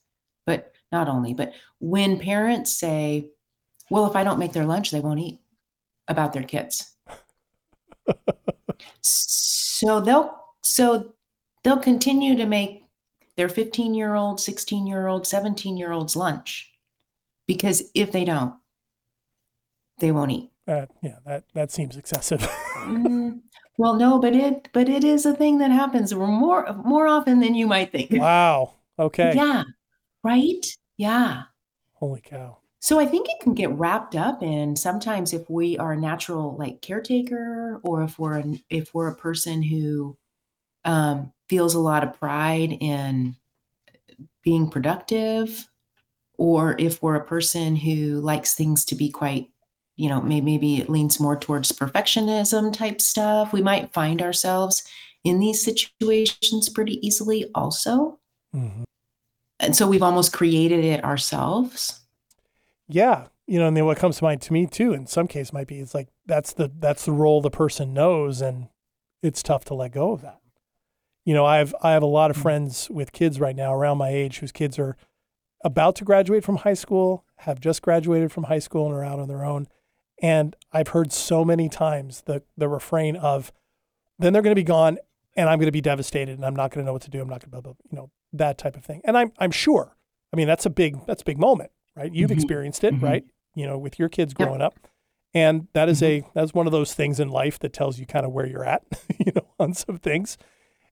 but 0.47 0.73
not 0.91 1.07
only, 1.07 1.35
but 1.35 1.53
when 1.79 2.17
parents 2.17 2.73
say, 2.73 3.29
"Well, 3.91 4.07
if 4.07 4.15
I 4.15 4.23
don't 4.23 4.39
make 4.39 4.53
their 4.53 4.65
lunch, 4.65 4.89
they 4.89 5.01
won't 5.01 5.19
eat," 5.19 5.39
about 6.07 6.33
their 6.33 6.43
kids. 6.43 6.95
so 9.01 10.01
they'll 10.01 10.35
so 10.63 11.13
they'll 11.63 11.77
continue 11.77 12.35
to 12.37 12.47
make 12.47 12.85
their 13.37 13.49
15 13.49 13.93
year 13.93 14.15
old, 14.15 14.41
16 14.41 14.87
year 14.87 15.05
old, 15.05 15.27
17 15.27 15.77
year 15.77 15.91
olds 15.91 16.15
lunch 16.15 16.73
because 17.45 17.83
if 17.93 18.11
they 18.11 18.25
don't, 18.25 18.55
they 19.99 20.11
won't 20.11 20.31
eat. 20.31 20.49
Yeah, 21.03 21.17
that 21.27 21.43
that 21.53 21.71
seems 21.71 21.97
excessive. 21.97 22.41
Mm, 22.79 23.41
well, 23.79 23.95
no, 23.95 24.19
but 24.19 24.35
it 24.35 24.67
but 24.73 24.89
it 24.89 25.05
is 25.05 25.25
a 25.25 25.33
thing 25.33 25.59
that 25.59 25.71
happens 25.71 26.13
more 26.13 26.67
more 26.83 27.07
often 27.07 27.39
than 27.39 27.55
you 27.55 27.65
might 27.65 27.93
think. 27.93 28.11
wow. 28.13 28.73
Okay. 28.99 29.33
Yeah. 29.33 29.63
Right? 30.21 30.65
Yeah. 30.97 31.43
Holy 31.93 32.19
cow. 32.19 32.57
So 32.81 32.99
I 32.99 33.05
think 33.05 33.29
it 33.29 33.39
can 33.41 33.53
get 33.53 33.71
wrapped 33.71 34.17
up 34.17 34.43
in 34.43 34.75
sometimes 34.75 35.31
if 35.31 35.49
we 35.49 35.77
are 35.77 35.93
a 35.93 35.99
natural 35.99 36.57
like 36.57 36.81
caretaker 36.81 37.79
or 37.83 38.03
if 38.03 38.19
we're 38.19 38.39
an, 38.39 38.61
if 38.69 38.93
we're 38.93 39.07
a 39.07 39.15
person 39.15 39.63
who 39.63 40.17
um, 40.83 41.31
feels 41.47 41.73
a 41.73 41.79
lot 41.79 42.03
of 42.03 42.19
pride 42.19 42.77
in 42.81 43.37
being 44.43 44.69
productive 44.69 45.69
or 46.37 46.75
if 46.79 47.01
we're 47.01 47.15
a 47.15 47.25
person 47.25 47.77
who 47.77 48.19
likes 48.19 48.55
things 48.55 48.83
to 48.85 48.95
be 48.95 49.09
quite 49.09 49.49
you 49.99 50.09
know 50.09 50.21
maybe, 50.21 50.45
maybe 50.45 50.77
it 50.77 50.89
leans 50.89 51.19
more 51.19 51.37
towards 51.37 51.71
perfectionism 51.71 52.73
type 52.73 53.01
stuff. 53.01 53.53
We 53.53 53.61
might 53.61 53.93
find 53.93 54.21
ourselves 54.21 54.83
in 55.23 55.39
these 55.39 55.63
situations 55.63 56.69
pretty 56.69 57.05
easily 57.05 57.51
also. 57.53 58.19
Hmm 58.53 58.83
and 59.59 59.75
so 59.75 59.87
we've 59.87 60.03
almost 60.03 60.33
created 60.33 60.85
it 60.85 61.03
ourselves. 61.03 61.99
Yeah, 62.87 63.27
you 63.45 63.59
know, 63.59 63.67
and 63.67 63.77
then 63.77 63.85
what 63.85 63.97
comes 63.97 64.17
to 64.17 64.23
mind 64.23 64.41
to 64.43 64.53
me 64.53 64.65
too, 64.65 64.93
in 64.93 65.05
some 65.05 65.27
case, 65.27 65.53
might 65.53 65.67
be 65.67 65.79
it's 65.79 65.93
like 65.93 66.07
that's 66.25 66.53
the 66.53 66.71
that's 66.79 67.05
the 67.05 67.11
role 67.11 67.41
the 67.41 67.51
person 67.51 67.93
knows, 67.93 68.41
and 68.41 68.69
it's 69.21 69.43
tough 69.43 69.65
to 69.65 69.73
let 69.73 69.91
go 69.91 70.13
of 70.13 70.21
that. 70.21 70.39
You 71.25 71.33
know, 71.33 71.45
I've 71.45 71.75
I 71.83 71.91
have 71.91 72.03
a 72.03 72.07
lot 72.07 72.31
of 72.31 72.37
friends 72.37 72.89
with 72.89 73.11
kids 73.11 73.39
right 73.39 73.55
now 73.55 73.73
around 73.73 73.97
my 73.97 74.09
age 74.09 74.39
whose 74.39 74.51
kids 74.51 74.79
are 74.79 74.95
about 75.63 75.95
to 75.97 76.05
graduate 76.05 76.43
from 76.43 76.57
high 76.57 76.73
school, 76.73 77.25
have 77.39 77.59
just 77.59 77.81
graduated 77.81 78.31
from 78.31 78.45
high 78.45 78.59
school, 78.59 78.85
and 78.85 78.95
are 78.95 79.03
out 79.03 79.19
on 79.19 79.27
their 79.27 79.43
own. 79.43 79.67
And 80.21 80.55
I've 80.71 80.89
heard 80.89 81.11
so 81.11 81.45
many 81.45 81.69
times 81.69 82.21
the 82.21 82.43
the 82.57 82.67
refrain 82.67 83.15
of, 83.15 83.51
"Then 84.17 84.33
they're 84.33 84.41
going 84.41 84.55
to 84.55 84.59
be 84.59 84.63
gone, 84.65 84.97
and 85.35 85.49
I'm 85.49 85.57
going 85.59 85.67
to 85.67 85.71
be 85.71 85.81
devastated, 85.81 86.33
and 86.35 86.45
I'm 86.45 86.55
not 86.55 86.71
going 86.71 86.83
to 86.83 86.85
know 86.85 86.93
what 86.93 87.01
to 87.03 87.09
do. 87.09 87.21
I'm 87.21 87.29
not 87.29 87.49
going 87.49 87.63
to, 87.63 87.69
you 87.89 87.95
know, 87.97 88.11
that 88.33 88.57
type 88.57 88.75
of 88.75 88.83
thing." 88.83 89.01
And 89.05 89.17
I'm 89.17 89.31
I'm 89.39 89.51
sure. 89.51 89.95
I 90.33 90.35
mean, 90.37 90.47
that's 90.47 90.65
a 90.65 90.69
big 90.69 91.05
that's 91.05 91.21
a 91.21 91.25
big 91.25 91.37
moment, 91.39 91.71
right? 91.95 92.13
You've 92.13 92.29
Mhm. 92.31 92.33
experienced 92.33 92.83
it, 92.83 92.93
Mhm. 92.95 93.01
right? 93.03 93.23
You 93.55 93.65
know, 93.65 93.77
with 93.77 93.97
your 93.97 94.09
kids 94.09 94.33
growing 94.33 94.61
up, 94.61 94.79
and 95.33 95.67
that 95.73 95.89
is 95.89 96.03
a 96.03 96.23
that's 96.33 96.53
one 96.53 96.65
of 96.67 96.71
those 96.71 96.93
things 96.93 97.19
in 97.19 97.29
life 97.29 97.57
that 97.59 97.71
tells 97.73 97.97
you 97.99 98.05
kind 98.05 98.25
of 98.25 98.31
where 98.33 98.45
you're 98.45 98.65
at, 98.65 98.83
you 99.25 99.31
know, 99.35 99.47
on 99.59 99.73
some 99.73 99.97
things. 99.97 100.37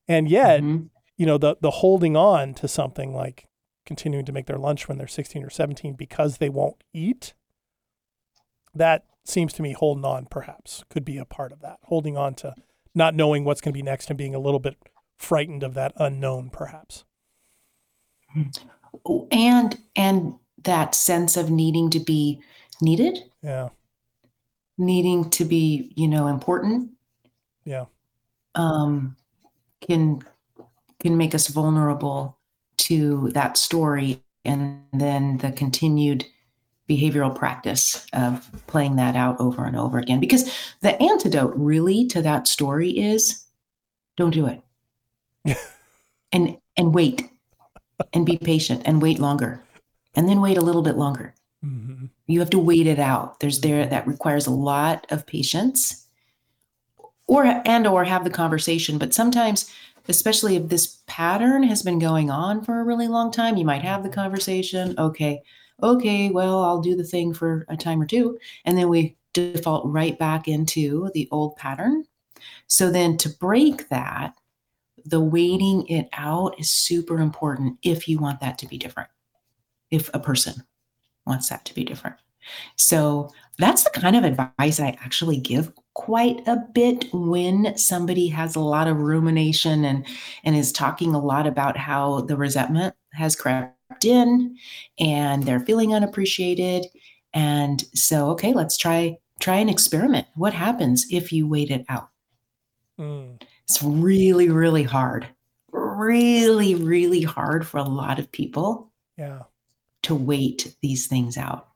And 0.08 0.30
yet, 0.30 0.62
Mhm. 0.64 0.90
you 1.18 1.26
know, 1.26 1.38
the 1.38 1.58
the 1.60 1.72
holding 1.72 2.16
on 2.16 2.54
to 2.56 2.68
something 2.68 3.14
like 3.14 3.48
continuing 3.86 4.26
to 4.26 4.32
make 4.32 4.46
their 4.48 4.58
lunch 4.58 4.88
when 4.88 4.98
they're 4.98 5.08
16 5.08 5.44
or 5.44 5.50
17 5.50 5.94
because 5.96 6.38
they 6.38 6.50
won't 6.50 6.84
eat, 6.94 7.34
that 8.74 9.06
seems 9.28 9.54
to 9.54 9.62
me 9.62 9.74
holding 9.74 10.06
on 10.06 10.26
perhaps 10.26 10.84
could 10.90 11.04
be 11.06 11.18
a 11.18 11.26
part 11.26 11.52
of 11.52 11.62
that. 11.62 11.80
Holding 11.84 12.18
on 12.18 12.34
to 12.36 12.56
not 12.96 13.16
knowing 13.16 13.44
what's 13.44 13.62
going 13.62 13.74
to 13.74 13.78
be 13.78 13.84
next 13.84 14.10
and 14.10 14.18
being 14.18 14.34
a 14.36 14.40
little 14.40 14.60
bit 14.60 14.76
frightened 15.18 15.64
of 15.64 15.74
that 15.76 15.94
unknown 15.98 16.50
perhaps. 16.50 17.04
and 19.32 19.78
and 19.96 20.34
that 20.64 20.96
sense 20.96 21.38
of 21.38 21.50
needing 21.50 21.90
to 21.92 22.00
be 22.00 22.42
needed 22.82 23.20
Yeah. 23.42 23.70
needing 24.78 25.30
to 25.32 25.46
be 25.46 25.92
you 25.96 26.08
know 26.08 26.28
important 26.28 26.92
Yeah. 27.66 27.86
um 28.56 29.16
can 29.82 30.22
can 31.00 31.18
make 31.18 31.36
us 31.36 31.48
vulnerable 31.48 32.38
to 32.78 33.30
that 33.34 33.58
story 33.58 34.22
and 34.46 34.82
then 34.94 35.38
the 35.38 35.52
continued 35.52 36.26
behavioral 36.90 37.36
practice 37.36 38.06
of 38.14 38.50
playing 38.68 38.96
that 38.96 39.16
out 39.16 39.40
over 39.40 39.66
and 39.66 39.76
over 39.76 39.98
again. 39.98 40.20
Because 40.20 40.52
the 40.82 41.02
antidote 41.02 41.54
really 41.56 42.08
to 42.08 42.22
that 42.22 42.48
story 42.48 42.92
is 42.92 43.44
don't 44.16 44.34
do 44.34 44.48
it. 44.48 44.62
And 46.34 46.58
and 46.76 46.94
wait 46.94 47.24
and 48.12 48.26
be 48.26 48.38
patient 48.38 48.82
and 48.84 49.02
wait 49.02 49.18
longer 49.18 49.64
and 50.14 50.28
then 50.28 50.42
wait 50.42 50.58
a 50.58 50.62
little 50.62 50.82
bit 50.82 50.98
longer. 50.98 51.34
Hmm 51.64 52.08
you 52.28 52.40
have 52.42 52.50
to 52.52 52.60
wait 52.60 52.88
it 52.88 53.00
out. 53.00 53.40
There's 53.40 53.62
there 53.62 53.86
that 53.86 54.08
requires 54.08 54.46
a 54.46 54.52
lot 54.52 55.08
of 55.10 55.26
patience 55.26 56.06
or 57.26 57.46
and 57.66 57.88
or 57.88 58.04
have 58.04 58.24
the 58.24 58.30
conversation. 58.30 58.98
But 58.98 59.14
sometimes 59.14 59.72
especially 60.10 60.56
if 60.56 60.70
this 60.70 61.00
pattern 61.08 61.64
has 61.64 61.84
been 61.84 62.00
going 62.00 62.30
on 62.30 62.64
for 62.64 62.80
a 62.80 62.84
really 62.84 63.08
long 63.08 63.32
time 63.32 63.58
you 63.58 63.66
might 63.66 63.82
have 63.82 64.04
the 64.04 64.10
conversation. 64.10 64.94
Okay 64.98 65.42
okay 65.84 66.30
well 66.30 66.64
i'll 66.64 66.82
do 66.82 66.96
the 66.96 67.04
thing 67.04 67.34
for 67.34 67.66
a 67.70 67.78
time 67.78 68.02
or 68.02 68.06
two 68.06 68.38
and 68.66 68.78
then 68.78 68.90
we 68.90 69.16
default 69.34 69.86
right 69.86 70.18
back 70.18 70.48
into 70.48 71.12
the 71.14 71.28
old 71.32 71.56
pattern 71.56 72.04
so 72.68 72.92
then 72.92 73.18
to 73.18 73.30
break 73.30 73.90
that 73.90 74.34
the 75.08 75.20
waiting 75.20 75.88
it 75.88 76.10
out 76.14 76.60
is 76.60 76.70
super 76.70 77.20
important 77.20 77.78
if 77.82 78.10
you 78.10 78.20
want 78.20 78.42
that 78.42 78.58
to 78.60 78.68
be 78.68 78.78
different. 78.78 79.10
If 79.90 80.10
a 80.14 80.20
person 80.20 80.64
wants 81.26 81.50
that 81.50 81.64
to 81.66 81.74
be 81.74 81.86
different. 81.86 82.18
So 82.76 83.32
that's 83.58 83.84
the 83.84 83.90
kind 83.90 84.16
of 84.16 84.24
advice 84.24 84.80
I 84.80 84.98
actually 85.02 85.38
give 85.38 85.72
quite 85.94 86.46
a 86.48 86.58
bit 86.74 87.06
when 87.14 87.78
somebody 87.78 88.28
has 88.28 88.56
a 88.56 88.62
lot 88.62 88.88
of 88.88 88.98
rumination 88.98 89.84
and 89.86 90.06
and 90.44 90.56
is 90.56 90.72
talking 90.72 91.14
a 91.14 91.20
lot 91.20 91.48
about 91.48 91.78
how 91.78 92.22
the 92.22 92.38
resentment 92.38 92.96
has 93.14 93.36
crept 93.36 93.77
in 94.04 94.56
and 95.00 95.44
they're 95.44 95.60
feeling 95.62 95.94
unappreciated 95.94 96.86
and 97.34 97.86
so 97.94 98.30
okay 98.30 98.54
let's 98.54 98.78
try 98.78 99.18
try 99.40 99.56
an 99.58 99.70
experiment 99.70 100.28
what 100.36 100.54
happens 100.54 101.06
if 101.12 101.32
you 101.32 101.48
wait 101.48 101.72
it 101.72 101.86
out 101.90 102.10
Mm. 103.00 103.40
it's 103.64 103.84
really 103.84 104.50
really 104.50 104.82
hard 104.84 105.28
really 105.72 106.74
really 106.74 107.22
hard 107.22 107.66
for 107.68 107.78
a 107.78 107.84
lot 107.84 108.18
of 108.18 108.32
people 108.32 108.92
Yeah. 109.18 109.44
to 110.04 110.16
wait 110.16 110.76
these 110.82 111.06
things 111.08 111.38
out 111.38 111.68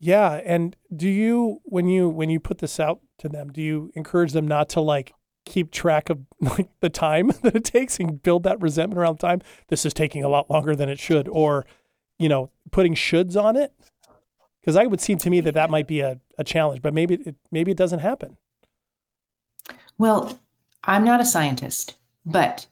Yeah, 0.00 0.40
and 0.44 0.74
do 0.96 1.08
you 1.08 1.60
when 1.64 1.86
you 1.86 2.08
when 2.08 2.30
you 2.30 2.40
put 2.40 2.58
this 2.58 2.80
out 2.80 3.00
to 3.18 3.28
them, 3.28 3.52
do 3.52 3.60
you 3.62 3.92
encourage 3.94 4.32
them 4.32 4.48
not 4.48 4.70
to 4.70 4.80
like 4.80 5.12
keep 5.44 5.70
track 5.70 6.10
of 6.10 6.20
like 6.40 6.68
the 6.80 6.90
time 6.90 7.28
that 7.42 7.56
it 7.56 7.64
takes 7.64 7.98
and 7.98 8.22
build 8.22 8.42
that 8.44 8.60
resentment 8.60 8.98
around 8.98 9.18
time? 9.18 9.40
This 9.68 9.84
is 9.84 9.94
taking 9.94 10.24
a 10.24 10.28
lot 10.28 10.50
longer 10.50 10.74
than 10.74 10.88
it 10.88 10.98
should, 10.98 11.28
or 11.28 11.66
you 12.18 12.28
know, 12.28 12.50
putting 12.70 12.94
shoulds 12.94 13.40
on 13.42 13.56
it? 13.56 13.72
Because 14.60 14.76
I 14.76 14.86
would 14.86 15.00
seem 15.00 15.18
to 15.18 15.30
me 15.30 15.40
that 15.40 15.54
that 15.54 15.70
might 15.70 15.88
be 15.88 16.00
a, 16.00 16.20
a 16.38 16.44
challenge, 16.44 16.82
but 16.82 16.94
maybe 16.94 17.16
it, 17.16 17.34
maybe 17.50 17.72
it 17.72 17.76
doesn't 17.76 17.98
happen. 17.98 18.36
Well, 19.98 20.38
I'm 20.84 21.04
not 21.04 21.20
a 21.20 21.24
scientist, 21.24 21.96
but 22.24 22.66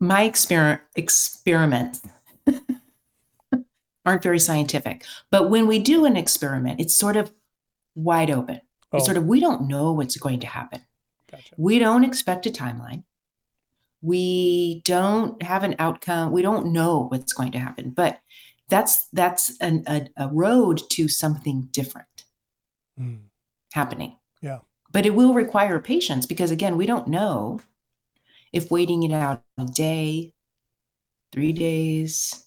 my 0.00 0.28
exper- 0.28 0.80
experiments 0.96 2.02
aren't 4.06 4.22
very 4.22 4.38
scientific. 4.38 5.04
But 5.30 5.50
when 5.50 5.66
we 5.66 5.78
do 5.78 6.06
an 6.06 6.16
experiment, 6.16 6.80
it's 6.80 6.94
sort 6.94 7.16
of 7.16 7.32
wide 7.94 8.30
open. 8.30 8.60
Oh, 8.92 8.98
It's 8.98 9.06
sort 9.06 9.18
of, 9.18 9.26
we 9.26 9.40
don't 9.40 9.68
know 9.68 9.92
what's 9.92 10.16
going 10.16 10.40
to 10.40 10.46
happen. 10.46 10.82
Gotcha. 11.36 11.54
We 11.56 11.78
don't 11.78 12.04
expect 12.04 12.46
a 12.46 12.50
timeline. 12.50 13.04
We 14.02 14.82
don't 14.84 15.42
have 15.42 15.64
an 15.64 15.76
outcome. 15.78 16.32
We 16.32 16.42
don't 16.42 16.72
know 16.72 17.06
what's 17.08 17.32
going 17.32 17.52
to 17.52 17.58
happen. 17.58 17.90
But 17.90 18.20
that's 18.68 19.06
that's 19.12 19.56
an, 19.60 19.84
a, 19.86 20.08
a 20.16 20.28
road 20.28 20.80
to 20.90 21.08
something 21.08 21.68
different 21.70 22.06
Mm. 23.00 23.22
happening. 23.72 24.16
Yeah. 24.40 24.58
But 24.92 25.04
it 25.04 25.14
will 25.16 25.34
require 25.34 25.80
patience 25.80 26.26
because 26.26 26.52
again, 26.52 26.76
we 26.76 26.86
don't 26.86 27.08
know 27.08 27.60
if 28.52 28.70
waiting 28.70 29.02
it 29.02 29.12
out 29.12 29.42
a 29.58 29.64
day, 29.64 30.32
three 31.32 31.52
days, 31.52 32.44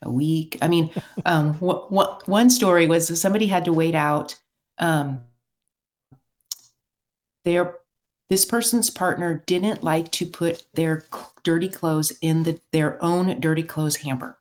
a 0.00 0.10
week. 0.10 0.56
I 0.62 0.68
mean, 0.68 0.90
um, 1.26 1.54
wh- 1.54 1.88
wh- 1.92 2.26
one 2.26 2.48
story 2.48 2.86
was 2.86 3.20
somebody 3.20 3.46
had 3.46 3.66
to 3.66 3.72
wait 3.72 3.94
out 3.94 4.34
um, 4.78 5.20
their 7.44 7.76
this 8.30 8.44
person's 8.44 8.90
partner 8.90 9.42
didn't 9.46 9.84
like 9.84 10.10
to 10.12 10.26
put 10.26 10.64
their 10.74 11.04
dirty 11.42 11.68
clothes 11.68 12.12
in 12.22 12.42
the, 12.44 12.58
their 12.72 13.02
own 13.04 13.38
dirty 13.38 13.62
clothes 13.62 13.96
hamper. 13.96 14.38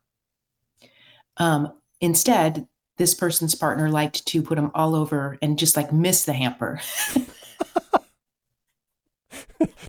Um, 1.37 1.73
instead, 1.99 2.67
this 2.97 3.13
person's 3.13 3.55
partner 3.55 3.89
liked 3.89 4.25
to 4.27 4.41
put 4.41 4.55
them 4.55 4.71
all 4.73 4.95
over 4.95 5.37
and 5.41 5.59
just 5.59 5.75
like 5.75 5.91
miss 5.91 6.23
the 6.25 6.33
hamper. 6.33 6.79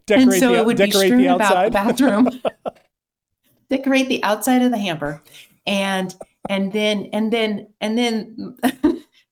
Decorate 0.06 0.22
and 0.22 0.34
so 0.34 0.52
the, 0.52 0.58
it 0.58 0.66
would 0.66 0.76
be 0.76 0.90
strewn 0.90 1.22
the 1.22 1.34
about 1.34 1.72
the 1.72 1.78
outside. 1.78 1.96
bathroom. 1.98 2.28
decorate 3.70 4.08
the 4.08 4.22
outside 4.22 4.62
of 4.62 4.70
the 4.70 4.78
hamper, 4.78 5.22
and 5.66 6.14
and 6.48 6.72
then 6.72 7.08
and 7.12 7.32
then 7.32 7.68
and 7.80 7.96
then 7.96 8.56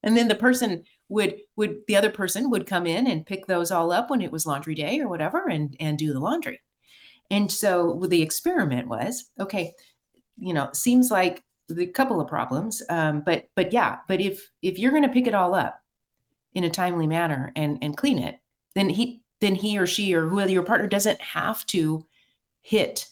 and 0.03 0.17
then 0.17 0.29
the 0.29 0.35
person 0.35 0.85
would 1.09 1.39
would 1.57 1.79
the 1.87 1.97
other 1.97 2.11
person 2.11 2.51
would 2.51 2.67
come 2.67 2.87
in 2.87 3.07
and 3.07 3.27
pick 3.27 3.47
those 3.47 3.71
all 3.71 3.93
up 3.93 4.11
when 4.11 4.23
it 4.23 4.33
was 4.33 4.47
laundry 4.47 4.75
day 4.75 5.01
or 5.01 5.09
whatever, 5.09 5.49
and 5.49 5.77
and 5.81 5.99
do 5.99 6.13
the 6.13 6.21
laundry. 6.21 6.61
And 7.31 7.51
so 7.51 8.05
the 8.09 8.23
experiment 8.23 8.89
was 8.89 9.27
okay. 9.41 9.75
You 10.39 10.55
know, 10.55 10.71
seems 10.73 11.11
like 11.11 11.43
the 11.69 11.87
couple 11.87 12.21
of 12.21 12.29
problems, 12.29 12.83
um, 12.89 13.23
but 13.25 13.49
but 13.57 13.73
yeah, 13.73 13.99
but 14.09 14.21
if 14.21 14.51
if 14.63 14.79
you're 14.79 14.91
going 14.91 15.03
to 15.05 15.09
pick 15.09 15.27
it 15.27 15.35
all 15.35 15.55
up 15.55 15.81
in 16.55 16.65
a 16.65 16.71
timely 16.71 17.07
manner 17.07 17.53
and 17.57 17.79
and 17.83 17.97
clean 17.97 18.19
it, 18.19 18.39
then 18.75 18.89
he 18.89 19.23
then 19.41 19.55
he 19.55 19.79
or 19.79 19.87
she 19.87 20.15
or 20.15 20.29
whoever 20.29 20.51
your 20.51 20.63
partner 20.63 20.87
doesn't 20.87 21.21
have 21.21 21.65
to 21.67 22.07
hit 22.63 23.09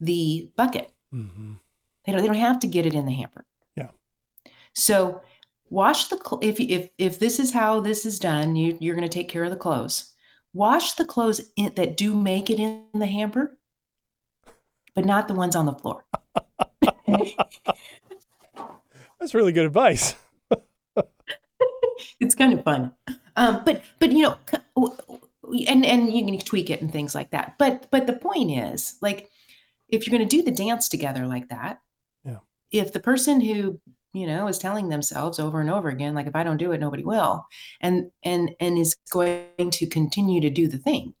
the 0.00 0.50
bucket. 0.56 0.92
Mhm. 1.12 1.58
They 2.04 2.12
don't. 2.12 2.20
They 2.20 2.26
don't 2.26 2.36
have 2.36 2.58
to 2.60 2.66
get 2.66 2.86
it 2.86 2.94
in 2.94 3.06
the 3.06 3.12
hamper. 3.12 3.46
Yeah. 3.76 3.88
So 4.74 5.22
wash 5.70 6.06
the 6.08 6.16
cl- 6.16 6.40
if 6.42 6.60
if 6.60 6.88
if 6.98 7.18
this 7.18 7.38
is 7.38 7.52
how 7.52 7.80
this 7.80 8.06
is 8.06 8.18
done, 8.18 8.56
you 8.56 8.76
you're 8.80 8.94
going 8.96 9.08
to 9.08 9.12
take 9.14 9.28
care 9.28 9.44
of 9.44 9.50
the 9.50 9.56
clothes. 9.56 10.12
Wash 10.52 10.92
the 10.92 11.04
clothes 11.04 11.40
in, 11.56 11.72
that 11.74 11.96
do 11.96 12.14
make 12.14 12.48
it 12.50 12.60
in 12.60 12.84
the 12.94 13.06
hamper, 13.06 13.58
but 14.94 15.04
not 15.04 15.26
the 15.28 15.34
ones 15.34 15.56
on 15.56 15.66
the 15.66 15.72
floor. 15.74 16.04
That's 19.20 19.34
really 19.34 19.52
good 19.52 19.66
advice. 19.66 20.14
it's 22.20 22.34
kind 22.34 22.52
of 22.52 22.62
fun. 22.62 22.92
Um, 23.36 23.62
but 23.64 23.82
but 23.98 24.12
you 24.12 24.22
know, 24.22 24.38
c- 24.50 24.58
w- 24.76 24.96
w- 25.42 25.66
and 25.66 25.84
and 25.84 26.12
you 26.12 26.24
can 26.24 26.38
tweak 26.38 26.70
it 26.70 26.80
and 26.82 26.92
things 26.92 27.14
like 27.14 27.30
that. 27.30 27.56
But 27.58 27.88
but 27.90 28.06
the 28.06 28.12
point 28.12 28.50
is, 28.52 28.96
like, 29.00 29.30
if 29.88 30.06
you're 30.06 30.16
going 30.16 30.28
to 30.28 30.36
do 30.36 30.42
the 30.42 30.50
dance 30.56 30.88
together 30.88 31.26
like 31.26 31.48
that, 31.48 31.80
Yeah. 32.24 32.38
If 32.70 32.92
the 32.92 33.00
person 33.00 33.40
who 33.40 33.80
you 34.14 34.26
know 34.26 34.48
is 34.48 34.58
telling 34.58 34.88
themselves 34.88 35.38
over 35.38 35.60
and 35.60 35.70
over 35.70 35.90
again, 35.90 36.14
like, 36.14 36.26
if 36.26 36.36
I 36.36 36.44
don't 36.44 36.56
do 36.56 36.72
it, 36.72 36.80
nobody 36.80 37.04
will, 37.04 37.46
and 37.80 38.10
and 38.24 38.52
and 38.60 38.78
is 38.78 38.96
going 39.10 39.70
to 39.72 39.86
continue 39.86 40.40
to 40.40 40.50
do 40.50 40.68
the 40.68 40.78
thing 40.78 41.14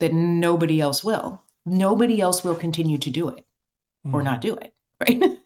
that 0.00 0.12
nobody 0.12 0.80
else 0.80 1.02
will, 1.02 1.42
nobody 1.64 2.20
else 2.20 2.44
will 2.44 2.54
continue 2.56 2.98
to 2.98 3.10
do 3.10 3.28
it 3.28 3.44
or 4.12 4.22
not 4.22 4.40
do 4.40 4.54
it, 4.56 4.74
right? 5.00 5.38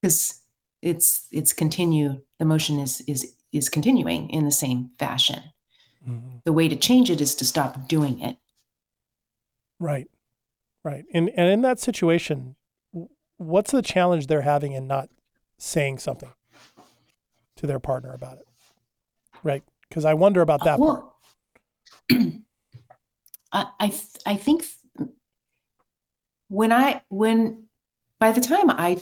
Because 0.00 0.42
it's 0.82 1.26
it's 1.32 1.52
continue. 1.52 2.20
The 2.38 2.44
motion 2.44 2.78
is 2.78 3.00
is 3.02 3.34
is 3.52 3.68
continuing 3.68 4.30
in 4.30 4.44
the 4.44 4.52
same 4.52 4.90
fashion. 4.98 5.42
Mhm. 6.08 6.42
The 6.44 6.52
way 6.52 6.68
to 6.68 6.76
change 6.76 7.10
it 7.10 7.20
is 7.20 7.34
to 7.36 7.44
stop 7.44 7.88
doing 7.88 8.20
it. 8.20 8.36
Right. 9.80 10.08
Right. 10.84 11.04
And 11.12 11.30
and 11.30 11.50
in 11.50 11.62
that 11.62 11.80
situation, 11.80 12.56
what's 13.38 13.70
the 13.70 13.82
challenge 13.82 14.26
they're 14.26 14.42
having 14.42 14.72
in 14.72 14.86
not 14.86 15.08
saying 15.58 15.98
something 15.98 16.32
to 17.56 17.66
their 17.66 17.78
partner 17.78 18.12
about 18.12 18.38
it? 18.38 18.46
Right. 19.42 19.62
Because 19.88 20.04
I 20.04 20.14
wonder 20.14 20.40
about 20.40 20.64
that 20.64 20.78
part. 20.78 21.04
well, 21.04 21.16
I 23.52 23.66
I, 23.80 23.88
th- 23.88 24.02
I 24.24 24.36
think 24.36 24.62
th- 24.62 25.08
when 26.48 26.72
I 26.72 27.02
when 27.08 27.64
by 28.18 28.32
the 28.32 28.40
time 28.40 28.70
I 28.70 29.00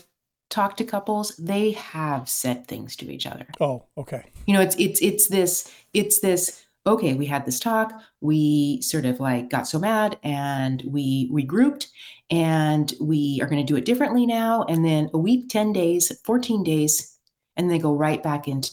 talk 0.50 0.76
to 0.76 0.84
couples, 0.84 1.36
they 1.36 1.72
have 1.72 2.28
said 2.28 2.66
things 2.66 2.96
to 2.96 3.10
each 3.10 3.26
other. 3.26 3.46
Oh, 3.60 3.84
okay. 3.96 4.24
you 4.46 4.54
know 4.54 4.60
it's 4.60 4.76
it's 4.78 5.00
it's 5.00 5.28
this 5.28 5.72
it's 5.92 6.20
this 6.20 6.63
okay 6.86 7.14
we 7.14 7.26
had 7.26 7.44
this 7.46 7.60
talk 7.60 7.92
we 8.20 8.80
sort 8.82 9.04
of 9.04 9.20
like 9.20 9.48
got 9.50 9.66
so 9.66 9.78
mad 9.78 10.18
and 10.22 10.82
we 10.86 11.30
regrouped 11.30 11.86
and 12.30 12.94
we 13.00 13.38
are 13.42 13.46
going 13.46 13.64
to 13.64 13.72
do 13.72 13.76
it 13.76 13.84
differently 13.84 14.26
now 14.26 14.62
and 14.64 14.84
then 14.84 15.08
a 15.14 15.18
week 15.18 15.48
10 15.48 15.72
days 15.72 16.12
14 16.24 16.62
days 16.62 17.18
and 17.56 17.70
they 17.70 17.78
go 17.78 17.94
right 17.94 18.22
back 18.22 18.48
into 18.48 18.70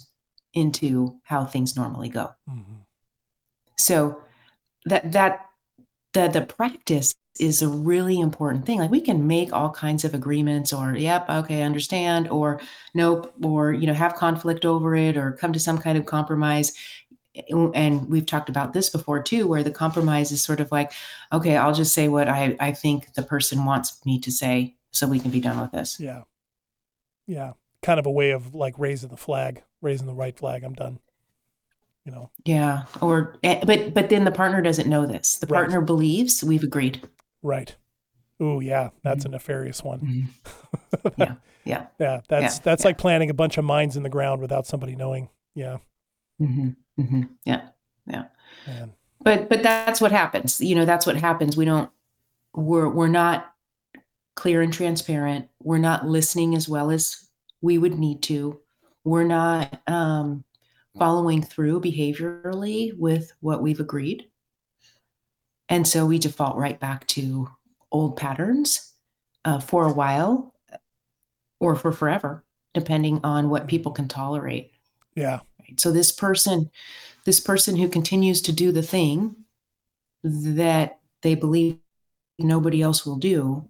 into 0.54 1.18
how 1.24 1.46
things 1.46 1.76
normally 1.78 2.10
go 2.10 2.30
Mhm. 2.50 2.86
so 3.78 4.22
that 4.86 5.12
that 5.12 5.46
the 6.14 6.28
the 6.28 6.42
practice 6.42 7.14
is 7.40 7.62
a 7.62 7.68
really 7.70 8.20
important 8.20 8.66
thing. 8.66 8.80
Like 8.80 8.92
we 8.92 9.00
can 9.02 9.26
make 9.26 9.54
all 9.54 9.70
kinds 9.72 10.04
of 10.04 10.14
agreements 10.14 10.74
or 10.74 10.96
yep, 10.96 11.30
okay, 11.30 11.64
understand 11.64 12.28
or 12.30 12.60
nope 12.94 13.34
or 13.42 13.72
you 13.74 13.88
know 13.88 13.94
have 13.94 14.16
conflict 14.16 14.66
over 14.66 14.96
it 14.96 15.16
or 15.18 15.32
come 15.34 15.54
to 15.54 15.60
some 15.60 15.78
kind 15.78 15.98
of 15.98 16.06
compromise. 16.06 16.74
And 17.50 18.10
we've 18.10 18.26
talked 18.26 18.50
about 18.50 18.74
this 18.74 18.90
before 18.90 19.22
too 19.24 19.48
where 19.48 19.64
the 19.64 19.72
compromise 19.72 20.32
is 20.32 20.42
sort 20.42 20.60
of 20.60 20.72
like 20.72 20.92
okay, 21.32 21.56
I'll 21.58 21.74
just 21.74 21.94
say 21.94 22.08
what 22.10 22.28
I 22.28 22.56
I 22.60 22.72
think 22.74 23.14
the 23.14 23.24
person 23.24 23.64
wants 23.66 24.06
me 24.06 24.20
to 24.20 24.32
say 24.32 24.76
so 24.92 25.08
we 25.08 25.20
can 25.20 25.32
be 25.32 25.40
done 25.40 25.60
with 25.62 25.72
this. 25.72 26.00
Yeah. 26.00 26.24
Yeah. 27.28 27.54
Kind 27.82 28.00
of 28.00 28.06
a 28.06 28.12
way 28.12 28.32
of 28.32 28.54
like 28.54 28.76
raising 28.78 29.10
the 29.10 29.18
flag, 29.18 29.64
raising 29.82 30.08
the 30.08 30.14
right 30.14 30.38
flag. 30.38 30.64
I'm 30.64 30.74
done. 30.74 31.00
You 32.06 32.12
know. 32.12 32.30
Yeah. 32.46 32.84
Or 33.02 33.38
eh, 33.44 33.64
but 33.66 33.94
but 33.94 34.10
then 34.10 34.26
the 34.26 34.32
partner 34.32 34.62
doesn't 34.62 34.90
know 34.90 35.06
this. 35.06 35.38
The 35.38 35.48
Right. 35.48 35.60
partner 35.60 35.80
believes 35.82 36.44
we've 36.44 36.64
agreed. 36.64 37.08
Right. 37.42 37.74
Ooh, 38.42 38.60
yeah. 38.60 38.90
That's 39.04 39.24
Mhm. 39.24 39.28
a 39.28 39.30
nefarious 39.30 39.84
one. 39.84 40.00
Mhm. 40.00 41.14
Yeah. 41.18 41.36
Yeah. 41.64 41.86
Yeah. 42.00 42.22
That's 42.28 42.58
Yeah, 42.58 42.62
that's 42.64 42.84
yeah. 42.84 42.88
like 42.90 42.98
planting 42.98 43.30
a 43.30 43.34
bunch 43.36 43.58
of 43.58 43.64
mines 43.64 43.96
in 43.96 44.04
the 44.04 44.10
ground 44.10 44.42
without 44.42 44.66
somebody 44.68 44.96
knowing. 44.96 45.30
Yeah. 45.56 45.78
hmm 46.40 46.72
hmm 46.98 47.24
Yeah. 47.46 47.62
Man. 48.06 48.28
but 49.22 49.50
but 49.50 49.64
that's 49.64 50.02
what 50.02 50.12
happens. 50.12 50.60
You 50.60 50.76
know 50.76 50.86
that's 50.86 51.06
what 51.06 51.16
happens. 51.16 51.56
We 51.56 51.66
don't 51.66 51.90
we're 52.54 52.90
we're 52.90 53.08
not 53.08 53.54
clear 54.36 54.62
and 54.62 54.74
transparent. 54.74 55.48
We're 55.62 55.78
not 55.78 56.08
listening 56.08 56.56
as 56.56 56.68
well 56.68 56.92
as 56.92 57.30
we 57.62 57.78
would 57.78 58.00
need 58.00 58.24
to. 58.24 58.60
We're 59.04 59.24
not 59.24 59.82
um, 59.88 60.44
following 60.98 61.42
through 61.42 61.82
behaviorally 61.82 62.98
with 62.98 63.32
what 63.40 63.62
we've 63.62 63.80
agreed. 63.80 64.28
And 65.70 65.88
so 65.88 66.06
we 66.06 66.20
default 66.20 66.58
right 66.58 66.80
back 66.80 67.08
to 67.08 67.50
old 67.92 68.18
patterns 68.18 68.94
uh, 69.46 69.60
for 69.60 69.86
a 69.86 69.94
while 69.94 70.54
or 71.60 71.76
for 71.76 71.92
forever 71.92 72.44
depending 72.74 73.20
on 73.24 73.50
what 73.50 73.68
people 73.68 73.92
can 73.92 74.08
tolerate. 74.08 74.72
Yeah. 75.16 75.40
So 75.78 75.92
this 75.92 76.12
person, 76.12 76.70
this 77.26 77.40
person 77.40 77.76
who 77.76 77.88
continues 77.88 78.42
to 78.44 78.52
do 78.52 78.72
the 78.72 78.84
thing 78.84 79.36
that 80.24 81.00
they 81.22 81.36
believe 81.36 81.78
nobody 82.40 82.82
else 82.82 83.06
will 83.06 83.18
do, 83.18 83.68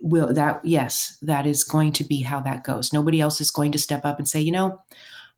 will 0.00 0.32
that 0.32 0.64
yes, 0.64 1.18
that 1.22 1.46
is 1.46 1.64
going 1.64 1.92
to 1.92 2.04
be 2.04 2.22
how 2.22 2.40
that 2.40 2.64
goes. 2.64 2.92
Nobody 2.92 3.20
else 3.20 3.40
is 3.40 3.50
going 3.50 3.72
to 3.72 3.78
step 3.78 4.04
up 4.04 4.18
and 4.18 4.28
say, 4.28 4.40
you 4.40 4.52
know, 4.52 4.80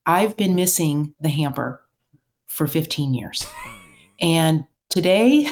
I've 0.06 0.36
been 0.36 0.54
missing 0.54 1.14
the 1.20 1.28
hamper 1.28 1.82
for 2.48 2.66
15 2.66 3.14
years. 3.14 3.46
And 4.20 4.64
today 4.88 5.50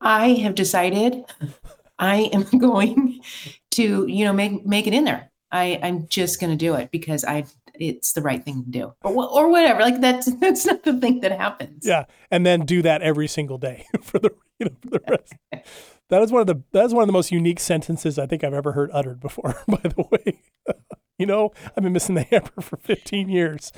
I 0.00 0.28
have 0.28 0.54
decided 0.54 1.24
I 1.98 2.30
am 2.32 2.42
going 2.58 3.20
to, 3.72 4.06
you 4.06 4.24
know, 4.24 4.32
make 4.32 4.66
make 4.66 4.86
it 4.86 4.94
in 4.94 5.04
there. 5.04 5.30
I, 5.52 5.78
I'm 5.82 6.08
just 6.08 6.40
going 6.40 6.50
to 6.50 6.56
do 6.56 6.74
it 6.74 6.90
because 6.90 7.24
I 7.24 7.44
it's 7.78 8.12
the 8.12 8.22
right 8.22 8.42
thing 8.44 8.64
to 8.64 8.70
do, 8.70 8.92
or 9.02 9.28
or 9.28 9.50
whatever. 9.50 9.80
Like 9.80 10.00
that's 10.00 10.26
that's 10.40 10.66
not 10.66 10.82
the 10.82 10.98
thing 10.98 11.20
that 11.20 11.32
happens. 11.32 11.86
Yeah, 11.86 12.04
and 12.30 12.44
then 12.44 12.64
do 12.64 12.82
that 12.82 13.02
every 13.02 13.28
single 13.28 13.58
day 13.58 13.86
for 14.02 14.18
the 14.18 14.30
you 14.58 14.66
know 14.66 14.76
for 14.82 14.90
the 14.90 15.00
rest. 15.08 15.34
That 16.08 16.22
is 16.22 16.30
one 16.30 16.40
of 16.40 16.46
the 16.46 16.62
that 16.72 16.84
is 16.84 16.94
one 16.94 17.02
of 17.02 17.08
the 17.08 17.12
most 17.12 17.32
unique 17.32 17.60
sentences 17.60 18.18
I 18.18 18.26
think 18.26 18.44
I've 18.44 18.54
ever 18.54 18.72
heard 18.72 18.90
uttered 18.92 19.20
before. 19.20 19.62
By 19.68 19.80
the 19.82 20.04
way, 20.10 20.40
you 21.18 21.26
know 21.26 21.52
I've 21.76 21.82
been 21.82 21.92
missing 21.92 22.14
the 22.14 22.22
hamper 22.22 22.60
for 22.60 22.76
15 22.76 23.28
years. 23.28 23.72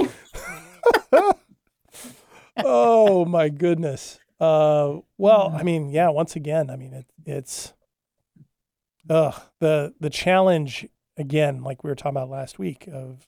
oh 2.57 3.25
my 3.25 3.49
goodness. 3.49 4.19
Uh, 4.40 4.99
well, 5.17 5.52
I 5.59 5.64
mean, 5.64 5.88
yeah. 5.88 6.11
Once 6.11 6.37
again, 6.37 6.71
I 6.71 6.76
mean 6.76 6.93
it, 6.93 7.07
it's 7.26 7.73
ugh 9.11 9.40
the 9.59 9.95
the 9.99 10.11
challenge 10.11 10.87
again, 11.19 11.62
like 11.62 11.85
we 11.85 11.90
were 11.90 11.97
talking 11.97 12.17
about 12.17 12.31
last 12.31 12.59
week 12.59 12.88
of 12.90 13.26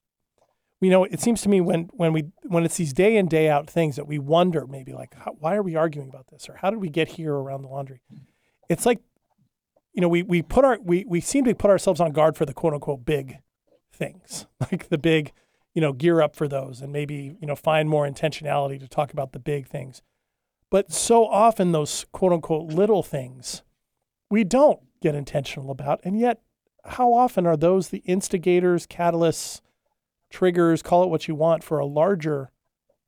you 0.80 0.88
know, 0.88 1.04
it 1.04 1.20
seems 1.20 1.42
to 1.42 1.48
me 1.48 1.60
when 1.60 1.90
when 1.92 2.12
we 2.12 2.24
when 2.42 2.64
it's 2.64 2.76
these 2.76 2.92
day 2.92 3.16
in 3.16 3.26
day 3.26 3.48
out 3.48 3.68
things 3.68 3.96
that 3.96 4.06
we 4.06 4.18
wonder 4.18 4.66
maybe 4.66 4.92
like 4.92 5.14
how, 5.14 5.36
why 5.38 5.54
are 5.54 5.62
we 5.62 5.76
arguing 5.76 6.08
about 6.08 6.28
this 6.28 6.48
or 6.48 6.56
how 6.56 6.70
did 6.70 6.80
we 6.80 6.88
get 6.88 7.08
here 7.08 7.34
around 7.34 7.62
the 7.62 7.68
laundry? 7.68 8.00
It's 8.68 8.86
like 8.86 9.00
you 9.92 10.00
know 10.00 10.08
we 10.08 10.22
we 10.22 10.40
put 10.40 10.64
our 10.64 10.78
we 10.82 11.04
we 11.06 11.20
seem 11.20 11.44
to 11.44 11.54
put 11.54 11.70
ourselves 11.70 12.00
on 12.00 12.12
guard 12.12 12.36
for 12.36 12.46
the 12.46 12.54
quote 12.54 12.72
unquote 12.72 13.04
big 13.04 13.38
things 13.92 14.46
like 14.60 14.88
the 14.88 14.96
big 14.96 15.32
you 15.74 15.82
know 15.82 15.92
gear 15.92 16.22
up 16.22 16.34
for 16.34 16.48
those 16.48 16.80
and 16.80 16.92
maybe 16.92 17.36
you 17.40 17.46
know 17.46 17.56
find 17.56 17.88
more 17.88 18.08
intentionality 18.08 18.80
to 18.80 18.88
talk 18.88 19.12
about 19.12 19.32
the 19.32 19.38
big 19.38 19.66
things. 19.66 20.02
But 20.70 20.92
so 20.92 21.26
often 21.26 21.72
those 21.72 22.06
quote 22.12 22.32
unquote 22.32 22.72
little 22.72 23.02
things 23.02 23.62
we 24.30 24.44
don't 24.44 24.80
get 25.02 25.14
intentional 25.14 25.70
about 25.70 26.00
and 26.04 26.18
yet 26.18 26.40
how 26.84 27.12
often 27.12 27.46
are 27.46 27.58
those 27.58 27.88
the 27.88 28.02
instigators, 28.06 28.86
catalysts, 28.86 29.60
triggers, 30.30 30.82
call 30.82 31.02
it 31.02 31.10
what 31.10 31.28
you 31.28 31.34
want, 31.34 31.64
for 31.64 31.78
a 31.78 31.86
larger 31.86 32.50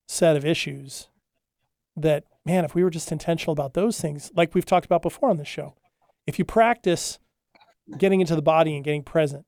set 0.07 0.37
of 0.37 0.45
issues 0.45 1.09
that, 1.97 2.25
man, 2.45 2.65
if 2.65 2.75
we 2.75 2.83
were 2.83 2.91
just 2.91 3.13
intentional 3.13 3.53
about 3.53 3.75
those 3.75 4.01
things, 4.01 4.31
like 4.35 4.55
we've 4.55 4.67
talked 4.67 4.87
about 4.87 5.03
before 5.03 5.31
on 5.31 5.37
the 5.37 5.45
show, 5.45 5.75
if 6.27 6.39
you 6.39 6.45
practice 6.45 7.19
getting 7.99 8.21
into 8.21 8.37
the 8.37 8.43
body 8.43 8.75
and 8.75 8.85
getting 8.85 9.03
present 9.03 9.45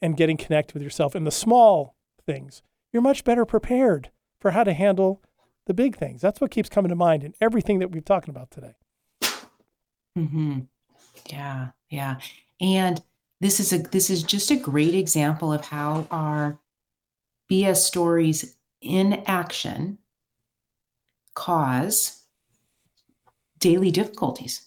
and 0.00 0.16
getting 0.16 0.36
connected 0.36 0.74
with 0.74 0.82
yourself 0.82 1.16
in 1.16 1.24
the 1.24 1.30
small 1.30 1.94
things, 2.26 2.62
you're 2.92 3.02
much 3.02 3.24
better 3.24 3.44
prepared 3.44 4.10
for 4.40 4.52
how 4.52 4.64
to 4.64 4.72
handle 4.72 5.22
the 5.66 5.74
big 5.74 5.96
things. 5.96 6.20
That's 6.20 6.40
what 6.40 6.50
keeps 6.50 6.68
coming 6.68 6.90
to 6.90 6.96
mind 6.96 7.24
in 7.24 7.34
everything 7.40 7.78
that 7.78 7.90
we've 7.90 8.04
talking 8.04 8.30
about 8.30 8.50
today. 8.50 8.74
hmm 10.14 10.60
Yeah, 11.26 11.68
yeah. 11.88 12.16
And 12.60 13.02
this 13.40 13.60
is 13.60 13.72
a 13.72 13.78
this 13.78 14.10
is 14.10 14.22
just 14.22 14.50
a 14.50 14.56
great 14.56 14.94
example 14.94 15.52
of 15.52 15.64
how 15.64 16.06
our 16.10 16.58
BS 17.50 17.76
stories 17.76 18.56
in 18.80 19.22
action 19.26 19.98
cause 21.34 22.22
daily 23.58 23.90
difficulties. 23.90 24.66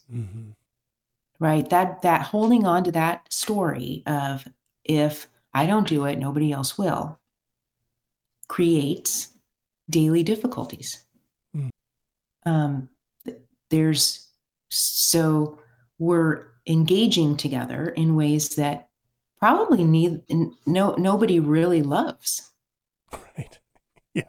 Right? 1.40 1.70
That 1.70 2.02
that 2.02 2.22
holding 2.24 2.66
on 2.66 2.84
to 2.86 2.92
that 2.94 3.32
story 3.32 4.04
of 4.08 4.48
if 4.84 5.28
I 5.54 5.66
don't 5.66 5.88
do 5.88 6.06
it, 6.06 6.18
nobody 6.18 6.52
else 6.52 6.78
will 6.78 7.20
creates 8.48 9.30
daily 9.90 10.24
difficulties. 10.24 11.04
Mm. 11.56 11.70
Um, 12.46 12.90
there's 13.70 14.28
so 14.70 15.60
we're 16.00 16.48
engaging 16.68 17.38
together 17.38 17.90
in 17.90 18.16
ways 18.16 18.56
that 18.56 18.90
probably 19.40 19.84
need 19.84 20.22
no 20.66 20.96
nobody 20.96 21.40
really 21.40 21.82
loves. 21.84 22.52
Right. 23.38 23.60
Yeah. 24.14 24.24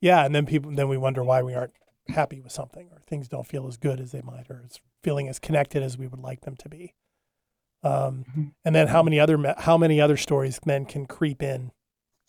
Yeah. 0.00 0.24
And 0.24 0.34
then 0.34 0.46
people, 0.46 0.70
then 0.72 0.88
we 0.88 0.96
wonder 0.96 1.22
why 1.22 1.42
we 1.42 1.54
aren't 1.54 1.72
happy 2.08 2.40
with 2.40 2.52
something 2.52 2.88
or 2.92 3.00
things 3.06 3.28
don't 3.28 3.46
feel 3.46 3.66
as 3.68 3.76
good 3.76 4.00
as 4.00 4.12
they 4.12 4.22
might 4.22 4.50
or 4.50 4.62
it's 4.64 4.80
feeling 5.02 5.28
as 5.28 5.38
connected 5.38 5.82
as 5.82 5.96
we 5.96 6.06
would 6.06 6.20
like 6.20 6.40
them 6.42 6.56
to 6.56 6.68
be. 6.68 6.94
Um, 7.82 8.24
Mhm. 8.36 8.52
and 8.64 8.74
then 8.74 8.88
how 8.88 9.02
many 9.02 9.18
other, 9.18 9.54
how 9.58 9.78
many 9.78 10.00
other 10.00 10.16
stories 10.16 10.60
then 10.64 10.84
can 10.84 11.06
creep 11.06 11.42
in, 11.42 11.72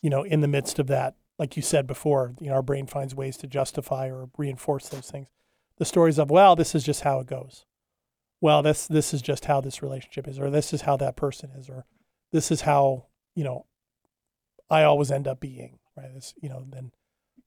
you 0.01 0.09
know, 0.09 0.23
in 0.23 0.41
the 0.41 0.47
midst 0.47 0.79
of 0.79 0.87
that? 0.87 1.15
Like 1.37 1.55
you 1.57 1.61
said 1.63 1.87
before, 1.87 2.35
you 2.39 2.47
know, 2.49 2.55
our 2.55 2.61
brain 2.61 2.87
finds 2.87 3.15
ways 3.15 3.35
to 3.37 3.47
justify 3.47 4.09
or 4.09 4.29
reinforce 4.37 4.87
those 4.89 5.09
things. 5.09 5.27
The 5.77 5.85
stories 5.85 6.19
of, 6.19 6.29
well, 6.29 6.55
this 6.55 6.75
is 6.75 6.83
just 6.83 7.01
how 7.01 7.19
it 7.19 7.27
goes. 7.27 7.65
Well, 8.39 8.61
this, 8.61 8.87
this 8.87 9.13
is 9.13 9.21
just 9.21 9.45
how 9.45 9.59
this 9.61 9.81
relationship 9.81 10.27
is, 10.27 10.39
or 10.39 10.49
this 10.49 10.73
is 10.73 10.81
how 10.81 10.95
that 10.97 11.15
person 11.15 11.51
is, 11.51 11.67
or 11.69 11.85
this 12.31 12.51
is 12.51 12.61
how, 12.61 13.07
you 13.35 13.43
know, 13.43 13.65
I 14.69 14.83
always 14.83 15.11
end 15.11 15.27
up 15.27 15.39
being, 15.39 15.79
right? 15.97 16.13
This, 16.13 16.33
you 16.41 16.49
know, 16.49 16.63
then 16.67 16.91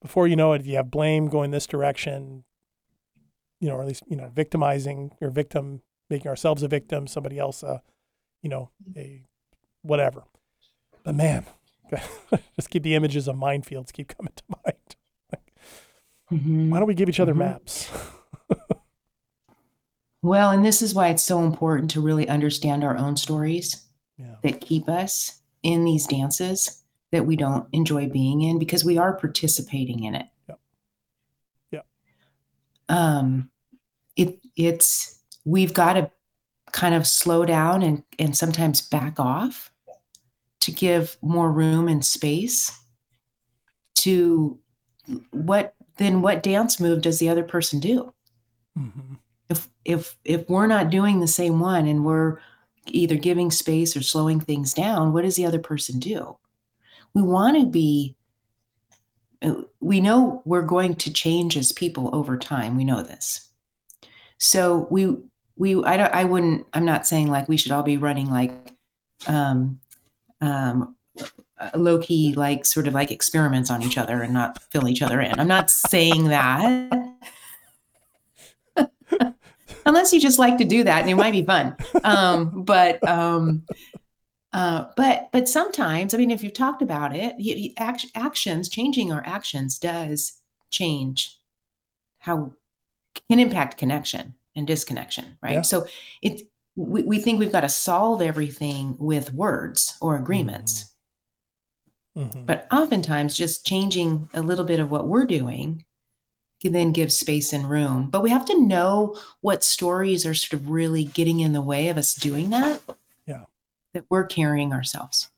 before 0.01 0.27
you 0.29 0.37
know 0.37 0.53
it, 0.53 0.65
you 0.65 0.77
have 0.77 0.91
blame 0.91 1.29
going 1.29 1.51
this 1.51 1.67
direction, 1.67 2.45
you 3.61 3.69
know, 3.69 3.77
or 3.77 3.83
at 3.83 3.89
least, 3.89 4.03
you 4.09 4.17
know, 4.17 4.31
victimizing 4.35 5.13
your 5.21 5.31
victim, 5.31 5.83
making 6.11 6.29
ourselves 6.29 6.63
a 6.63 6.69
victim, 6.69 7.07
somebody 7.07 7.39
else, 7.39 7.63
uh, 7.63 7.79
you 8.43 8.49
know, 8.51 8.71
a 8.97 9.23
whatever. 9.83 10.25
But 11.05 11.15
man, 11.15 11.47
just 12.57 12.71
keep 12.71 12.83
the 12.83 12.95
images 12.95 13.29
of 13.29 13.37
minefields 13.37 13.93
keep 13.93 14.09
coming 14.17 14.33
to 14.37 14.43
mind. 14.65 14.97
Mhm. 16.33 16.71
Why 16.71 16.79
don't 16.79 16.89
we 16.89 16.95
give 16.95 17.09
each 17.09 17.21
other 17.21 17.35
Mhm. 17.35 17.39
maps? 17.39 17.91
Well, 20.23 20.53
and 20.53 20.65
this 20.65 20.81
is 20.81 20.95
why 20.95 21.09
it's 21.09 21.23
so 21.23 21.43
important 21.45 21.91
to 21.91 22.01
really 22.01 22.27
understand 22.29 22.83
our 22.83 22.97
own 22.97 23.17
stories 23.17 23.85
Yeah. 24.17 24.37
that 24.43 24.61
keep 24.63 24.89
us 24.89 25.43
in 25.63 25.85
these 25.85 26.07
dances 26.07 26.83
that 27.15 27.27
we 27.27 27.37
don't 27.37 27.67
enjoy 27.73 28.09
being 28.09 28.43
in 28.43 28.59
because 28.59 28.85
we 28.85 28.99
are 28.99 29.15
participating 29.17 30.03
in 30.05 30.15
it. 30.15 30.27
Yeah. 30.49 30.55
Yeah. 31.71 31.81
Um, 32.89 33.51
it 34.17 34.41
it's 34.57 35.21
we've 35.45 35.73
got 35.73 35.95
to 35.95 36.11
kind 36.73 36.95
of 36.95 37.07
slow 37.07 37.45
down 37.45 37.83
and 37.83 38.03
and 38.19 38.37
sometimes 38.37 38.81
back 38.83 39.21
off 39.21 39.71
to 40.61 40.73
give 40.73 41.17
more 41.23 41.53
room 41.53 41.89
and 41.89 42.05
space 42.05 42.77
to 43.95 44.59
what 45.31 45.75
then 45.99 46.21
what 46.21 46.43
dance 46.43 46.81
move 46.81 47.01
does 47.03 47.19
the 47.19 47.29
other 47.29 47.45
person 47.45 47.79
do? 47.81 48.13
hmm 48.77 49.15
if 49.51 49.69
if 49.85 50.17
if 50.25 50.49
we're 50.49 50.67
not 50.67 50.91
doing 50.91 51.21
the 51.21 51.29
same 51.29 51.61
one 51.61 51.87
and 51.87 52.05
we're 52.05 52.39
either 52.89 53.17
giving 53.17 53.51
space 53.51 53.97
or 53.97 54.03
slowing 54.03 54.41
things 54.41 54.73
down 54.73 55.13
what 55.13 55.23
does 55.23 55.37
the 55.37 55.47
other 55.47 55.59
person 55.59 55.99
do 55.99 56.37
we 57.15 57.23
want 57.23 57.59
to 57.59 57.67
be 57.67 58.17
uh, 59.43 59.55
we 59.81 60.01
know 60.01 60.43
we're 60.45 60.63
going 60.63 60.95
to 60.97 61.13
change 61.13 61.57
as 61.57 61.73
people 61.73 62.15
over 62.15 62.37
time 62.37 62.77
we 62.77 62.85
know 62.85 63.03
this. 63.03 63.49
So 64.39 64.87
we 64.91 65.17
we 65.57 65.83
i 65.85 65.97
don't 65.97 66.13
i 66.13 66.25
wouldn't 66.25 66.67
i'm 66.75 66.85
not 66.85 67.07
saying 67.07 67.31
like 67.31 67.49
we 67.49 67.57
should 67.57 67.71
all 67.71 67.85
be 67.85 67.97
running 67.97 68.29
like 68.29 68.53
um 69.29 69.79
um 70.41 70.97
low 71.75 71.99
key 71.99 72.35
like 72.35 72.65
sort 72.67 72.87
of 72.87 72.95
like 72.95 73.11
experiments 73.11 73.71
on 73.71 73.83
each 73.83 73.99
other 73.99 74.23
and 74.23 74.33
not 74.33 74.63
fill 74.71 74.89
each 74.89 75.03
other 75.03 75.21
in. 75.21 75.39
I'm 75.39 75.49
not 75.49 75.71
saying 75.71 76.29
that. 76.29 76.93
Unless 79.87 80.13
you 80.13 80.21
just 80.21 80.39
like 80.39 80.59
to 80.59 80.65
do 80.65 80.83
that 80.85 81.03
and 81.03 81.11
it 81.11 81.15
might 81.15 81.33
be 81.33 81.45
fun. 81.45 81.77
Um, 82.03 82.63
but 82.65 83.07
um, 83.07 83.63
Uh, 84.55 84.87
but 84.97 85.29
but 85.33 85.49
sometimes, 85.49 86.15
I 86.15 86.17
mean, 86.17 86.31
if 86.31 86.43
you've 86.45 86.55
talked 86.55 86.81
about 86.81 87.15
it, 87.15 87.35
you, 87.39 87.57
you, 87.57 87.71
act, 87.77 88.07
actions 88.15 88.69
changing 88.69 89.13
our 89.13 89.23
actions 89.27 89.79
does 89.81 90.33
change 90.71 91.37
how 92.21 92.53
can 93.29 93.41
impact 93.41 93.79
connection 93.79 94.35
and 94.55 94.67
disconnection, 94.67 95.37
right? 95.43 95.55
Yeah. 95.55 95.63
So 95.63 95.87
it 96.23 96.43
we, 96.77 97.03
we 97.03 97.19
think 97.19 97.39
we've 97.41 97.53
got 97.53 97.63
to 97.63 97.69
solve 97.69 98.23
everything 98.23 98.97
with 98.99 99.35
words 99.35 99.97
or 100.01 100.17
agreements, 100.17 100.93
Mhm. 102.17 102.47
but 102.47 102.69
oftentimes 102.73 103.37
just 103.37 103.67
changing 103.67 104.29
a 104.35 104.43
little 104.43 104.65
bit 104.65 104.79
of 104.79 104.89
what 104.89 105.09
we're 105.09 105.27
doing 105.27 105.85
can 106.63 106.73
then 106.73 106.93
give 106.93 107.13
space 107.13 107.53
and 107.53 107.69
room. 107.69 108.09
But 108.09 108.23
we 108.23 108.31
have 108.31 108.47
to 108.47 108.61
know 108.61 109.19
what 109.41 109.65
stories 109.65 110.25
are 110.25 110.35
sort 110.35 110.61
of 110.61 110.71
really 110.71 111.05
getting 111.05 111.41
in 111.41 111.53
the 111.53 111.61
way 111.61 111.89
of 111.89 111.99
us 111.99 112.15
doing 112.15 112.51
that. 112.51 112.81
That 113.95 114.05
we're 114.11 114.27
carrying 114.27 114.73
ourselves. 114.73 115.31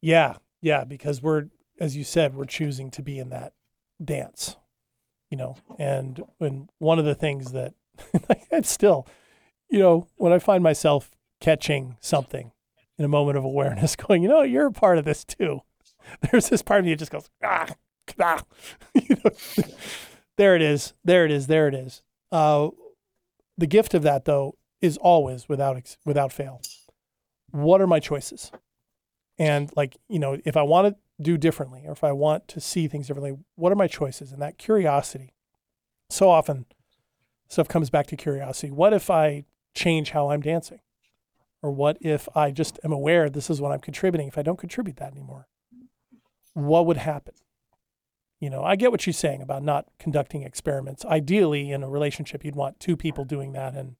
Yeah, 0.00 0.36
yeah, 0.60 0.84
because 0.84 1.22
we're, 1.22 1.46
as 1.80 1.96
you 1.96 2.04
said, 2.04 2.34
we're 2.34 2.44
choosing 2.44 2.90
to 2.92 3.02
be 3.02 3.18
in 3.18 3.30
that 3.30 3.54
dance, 4.02 4.56
you 5.30 5.36
know. 5.36 5.56
And 5.78 6.22
when 6.38 6.68
one 6.78 6.98
of 6.98 7.04
the 7.04 7.14
things 7.14 7.52
that 7.52 7.74
it's 8.50 8.70
still, 8.70 9.06
you 9.68 9.78
know, 9.78 10.06
when 10.16 10.32
I 10.32 10.38
find 10.38 10.62
myself 10.62 11.10
catching 11.40 11.96
something 12.00 12.52
in 12.98 13.04
a 13.04 13.08
moment 13.08 13.38
of 13.38 13.44
awareness, 13.44 13.96
going, 13.96 14.22
you 14.22 14.28
know, 14.28 14.42
you're 14.42 14.66
a 14.66 14.72
part 14.72 14.98
of 14.98 15.04
this 15.04 15.24
too. 15.24 15.60
There's 16.30 16.48
this 16.48 16.62
part 16.62 16.80
of 16.80 16.86
me 16.86 16.92
that 16.92 16.98
just 16.98 17.12
goes, 17.12 17.28
ah, 17.42 17.68
ah. 18.20 18.42
you 18.94 19.16
know, 19.24 19.30
there 20.36 20.54
it 20.54 20.62
is, 20.62 20.92
there 21.04 21.24
it 21.24 21.30
is, 21.30 21.46
there 21.46 21.68
it 21.68 21.74
is. 21.74 22.02
Uh, 22.30 22.68
the 23.56 23.66
gift 23.66 23.94
of 23.94 24.02
that, 24.02 24.24
though, 24.24 24.56
is 24.80 24.96
always 24.98 25.48
without 25.48 25.76
ex- 25.76 25.96
without 26.04 26.32
fail. 26.32 26.60
What 27.54 27.80
are 27.80 27.86
my 27.86 28.00
choices? 28.00 28.50
And 29.38 29.70
like, 29.76 29.96
you 30.08 30.18
know, 30.18 30.38
if 30.44 30.56
I 30.56 30.62
want 30.62 30.88
to 30.88 31.22
do 31.22 31.38
differently 31.38 31.84
or 31.86 31.92
if 31.92 32.02
I 32.02 32.10
want 32.10 32.48
to 32.48 32.60
see 32.60 32.88
things 32.88 33.06
differently, 33.06 33.38
what 33.54 33.70
are 33.70 33.76
my 33.76 33.86
choices? 33.86 34.32
And 34.32 34.42
that 34.42 34.58
curiosity. 34.58 35.34
So 36.10 36.30
often 36.30 36.66
stuff 37.46 37.68
comes 37.68 37.90
back 37.90 38.08
to 38.08 38.16
curiosity. 38.16 38.72
What 38.72 38.92
if 38.92 39.08
I 39.08 39.44
change 39.72 40.10
how 40.10 40.30
I'm 40.30 40.40
dancing? 40.40 40.80
Or 41.62 41.70
what 41.70 41.96
if 42.00 42.28
I 42.34 42.50
just 42.50 42.80
am 42.82 42.90
aware 42.90 43.30
this 43.30 43.48
is 43.48 43.60
what 43.60 43.70
I'm 43.70 43.80
contributing? 43.80 44.26
If 44.26 44.36
I 44.36 44.42
don't 44.42 44.58
contribute 44.58 44.96
that 44.96 45.12
anymore, 45.12 45.46
what 46.54 46.86
would 46.86 46.96
happen? 46.96 47.34
You 48.40 48.50
know, 48.50 48.64
I 48.64 48.74
get 48.74 48.90
what 48.90 49.00
she's 49.00 49.16
saying 49.16 49.42
about 49.42 49.62
not 49.62 49.86
conducting 50.00 50.42
experiments. 50.42 51.04
Ideally, 51.04 51.70
in 51.70 51.84
a 51.84 51.88
relationship, 51.88 52.44
you'd 52.44 52.56
want 52.56 52.80
two 52.80 52.96
people 52.96 53.24
doing 53.24 53.52
that 53.52 53.74
and 53.74 53.94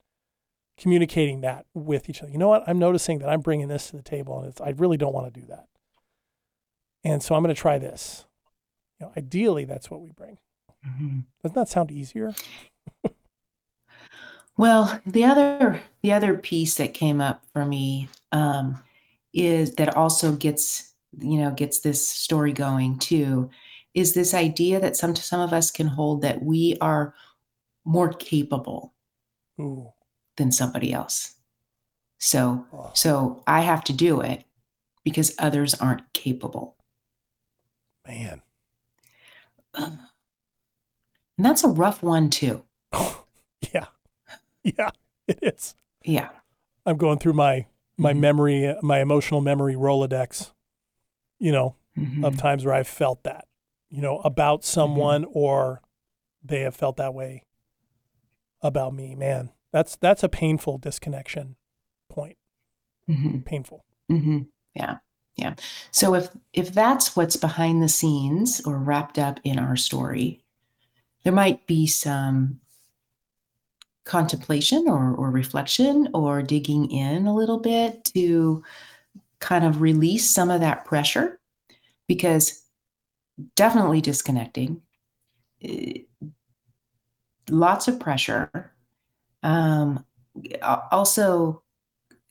communicating 0.78 1.40
that 1.42 1.66
with 1.74 2.08
each 2.08 2.22
other. 2.22 2.32
You 2.32 2.38
know 2.38 2.48
what? 2.48 2.64
I'm 2.66 2.78
noticing 2.78 3.18
that 3.20 3.28
I'm 3.28 3.40
bringing 3.40 3.68
this 3.68 3.90
to 3.90 3.96
the 3.96 4.02
table, 4.02 4.38
and 4.38 4.48
it's, 4.48 4.60
I 4.60 4.70
really 4.70 4.96
don't 4.96 5.14
want 5.14 5.32
to 5.32 5.40
do 5.40 5.46
that. 5.46 5.66
And 7.04 7.22
so 7.22 7.34
I'm 7.34 7.42
going 7.42 7.54
to 7.54 7.60
try 7.60 7.78
this. 7.78 8.24
You 8.98 9.06
know, 9.06 9.12
ideally, 9.16 9.64
that's 9.64 9.90
what 9.90 10.00
we 10.00 10.10
bring. 10.10 10.38
Doesn't 11.42 11.54
that 11.54 11.68
sound 11.68 11.90
easier? 11.90 12.34
Well, 14.56 15.00
the 15.04 15.24
other 15.24 15.80
the 16.02 16.12
other 16.12 16.36
piece 16.38 16.76
that 16.76 16.94
came 16.94 17.20
up 17.20 17.42
for 17.52 17.64
me 17.64 18.08
um, 18.30 18.80
is 19.32 19.74
that 19.74 19.96
also 19.96 20.32
gets 20.32 20.94
you 21.18 21.38
know 21.38 21.50
gets 21.50 21.80
this 21.80 22.08
story 22.08 22.52
going 22.52 22.98
too 22.98 23.50
is 23.94 24.14
this 24.14 24.34
idea 24.34 24.80
that 24.80 24.96
some 24.96 25.14
some 25.16 25.40
of 25.40 25.52
us 25.52 25.70
can 25.70 25.86
hold 25.86 26.22
that 26.22 26.42
we 26.42 26.76
are 26.80 27.14
more 27.84 28.12
capable 28.12 28.92
Ooh, 29.60 29.92
than 30.36 30.52
somebody 30.52 30.92
else. 30.92 31.34
So 32.18 32.66
oh, 32.72 32.90
so 32.94 33.42
I 33.46 33.60
have 33.60 33.84
to 33.84 33.92
do 33.92 34.20
it 34.20 34.44
because 35.04 35.34
others 35.38 35.74
aren't 35.74 36.12
capable. 36.12 36.76
man. 38.06 38.42
And 39.76 39.98
that's 41.38 41.64
a 41.64 41.68
rough 41.68 42.02
one 42.02 42.30
too. 42.30 42.64
yeah, 43.72 43.86
yeah, 44.62 44.90
it 45.26 45.38
is. 45.42 45.74
Yeah. 46.04 46.28
I'm 46.86 46.96
going 46.96 47.18
through 47.18 47.32
my 47.32 47.66
my 47.96 48.12
Mhm. 48.12 48.20
memory, 48.20 48.74
my 48.82 49.00
emotional 49.00 49.40
memory 49.40 49.74
Rolodex. 49.74 50.52
You 51.38 51.52
know, 51.52 51.76
Mhm. 51.98 52.24
of 52.24 52.36
times 52.36 52.64
where 52.64 52.74
I've 52.74 52.88
felt 52.88 53.24
that, 53.24 53.48
you 53.90 54.00
know, 54.00 54.18
about 54.20 54.64
someone 54.64 55.24
or 55.32 55.82
they 56.42 56.60
have 56.60 56.74
felt 56.76 56.96
that 56.96 57.14
way 57.14 57.42
about 58.62 58.94
me. 58.94 59.14
Man, 59.14 59.50
that's 59.74 59.96
that's 59.96 60.22
a 60.22 60.28
painful 60.28 60.78
disconnection 60.78 61.56
point. 62.08 62.36
Mhm. 63.10 63.44
Painful. 63.44 63.84
hmm 64.08 64.42
Yeah, 64.72 64.98
yeah. 65.34 65.56
So 65.90 66.14
if 66.14 66.28
if 66.52 66.72
that's 66.72 67.16
what's 67.16 67.34
behind 67.36 67.82
the 67.82 67.88
scenes 67.88 68.60
or 68.64 68.78
wrapped 68.78 69.18
up 69.18 69.40
in 69.42 69.58
our 69.58 69.74
story, 69.74 70.44
there 71.24 71.32
might 71.32 71.66
be 71.66 71.88
some 71.88 72.60
contemplation 74.04 74.88
or 74.88 75.12
or 75.16 75.32
reflection 75.32 76.08
or 76.14 76.40
digging 76.40 76.88
in 76.92 77.26
a 77.26 77.34
little 77.34 77.58
bit 77.58 78.04
to 78.14 78.62
kind 79.40 79.64
of 79.64 79.80
release 79.80 80.30
some 80.30 80.52
of 80.52 80.60
that 80.60 80.84
pressure 80.84 81.40
because 82.06 82.62
definitely 83.56 84.00
disconnecting 84.00 84.80
eh, 85.62 85.98
lots 87.50 87.88
of 87.88 87.98
pressure 87.98 88.73
um 89.44 90.04
also 90.90 91.62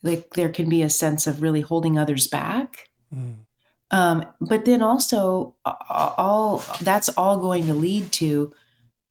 like 0.01 0.31
there 0.31 0.49
can 0.49 0.67
be 0.67 0.81
a 0.81 0.89
sense 0.89 1.25
of 1.27 1.41
really 1.41 1.61
holding 1.61 1.97
others 1.97 2.27
back. 2.27 2.89
Mm. 3.13 3.45
um, 3.91 4.25
but 4.41 4.65
then 4.65 4.81
also 4.81 5.55
all 5.63 6.63
that's 6.81 7.09
all 7.09 7.37
going 7.37 7.67
to 7.67 7.75
lead 7.75 8.11
to 8.11 8.51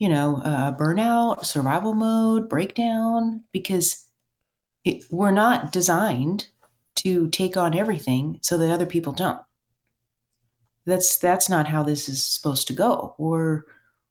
you 0.01 0.09
know 0.09 0.43
uh, 0.45 0.77
burnout 0.77 1.45
survival 1.45 1.95
mode 1.95 2.49
breakdown 2.49 3.45
because 3.53 4.05
it, 4.85 5.05
we're 5.11 5.31
not 5.31 5.71
designed 5.71 6.49
to 6.97 7.29
take 7.31 7.57
on 7.57 7.77
everything 7.77 8.39
so 8.43 8.59
that 8.59 8.73
other 8.73 8.87
people 8.87 9.13
don't. 9.13 9.41
That's 10.85 11.17
that's 11.17 11.49
not 11.49 11.69
how 11.69 11.85
this 11.85 12.09
is 12.09 12.25
supposed 12.25 12.67
to 12.67 12.73
go. 12.73 13.15
We're 13.19 13.63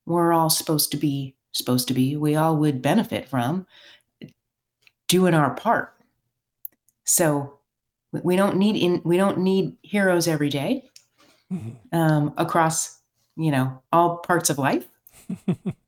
we're 0.06 0.32
all 0.32 0.50
supposed 0.50 0.92
to 0.92 0.98
be 0.98 1.36
supposed 1.54 1.88
to 1.88 1.94
be 1.94 2.16
we 2.16 2.36
all 2.36 2.56
would 2.58 2.82
benefit 2.82 3.28
from 3.28 3.66
doing 5.08 5.34
our 5.34 5.54
part 5.54 5.94
so 7.04 7.60
we- 8.12 8.36
don't 8.36 8.58
need 8.58 8.76
in 8.76 9.02
we 9.04 9.18
don't 9.18 9.40
need 9.40 9.76
heroes 9.82 10.28
every 10.28 10.50
day 10.50 10.84
Mhm. 11.52 11.76
um, 11.92 12.34
across 12.38 13.00
you 13.36 13.52
know 13.52 13.82
all 13.92 14.18
parts 14.18 14.50
of 14.50 14.58
life 14.58 14.88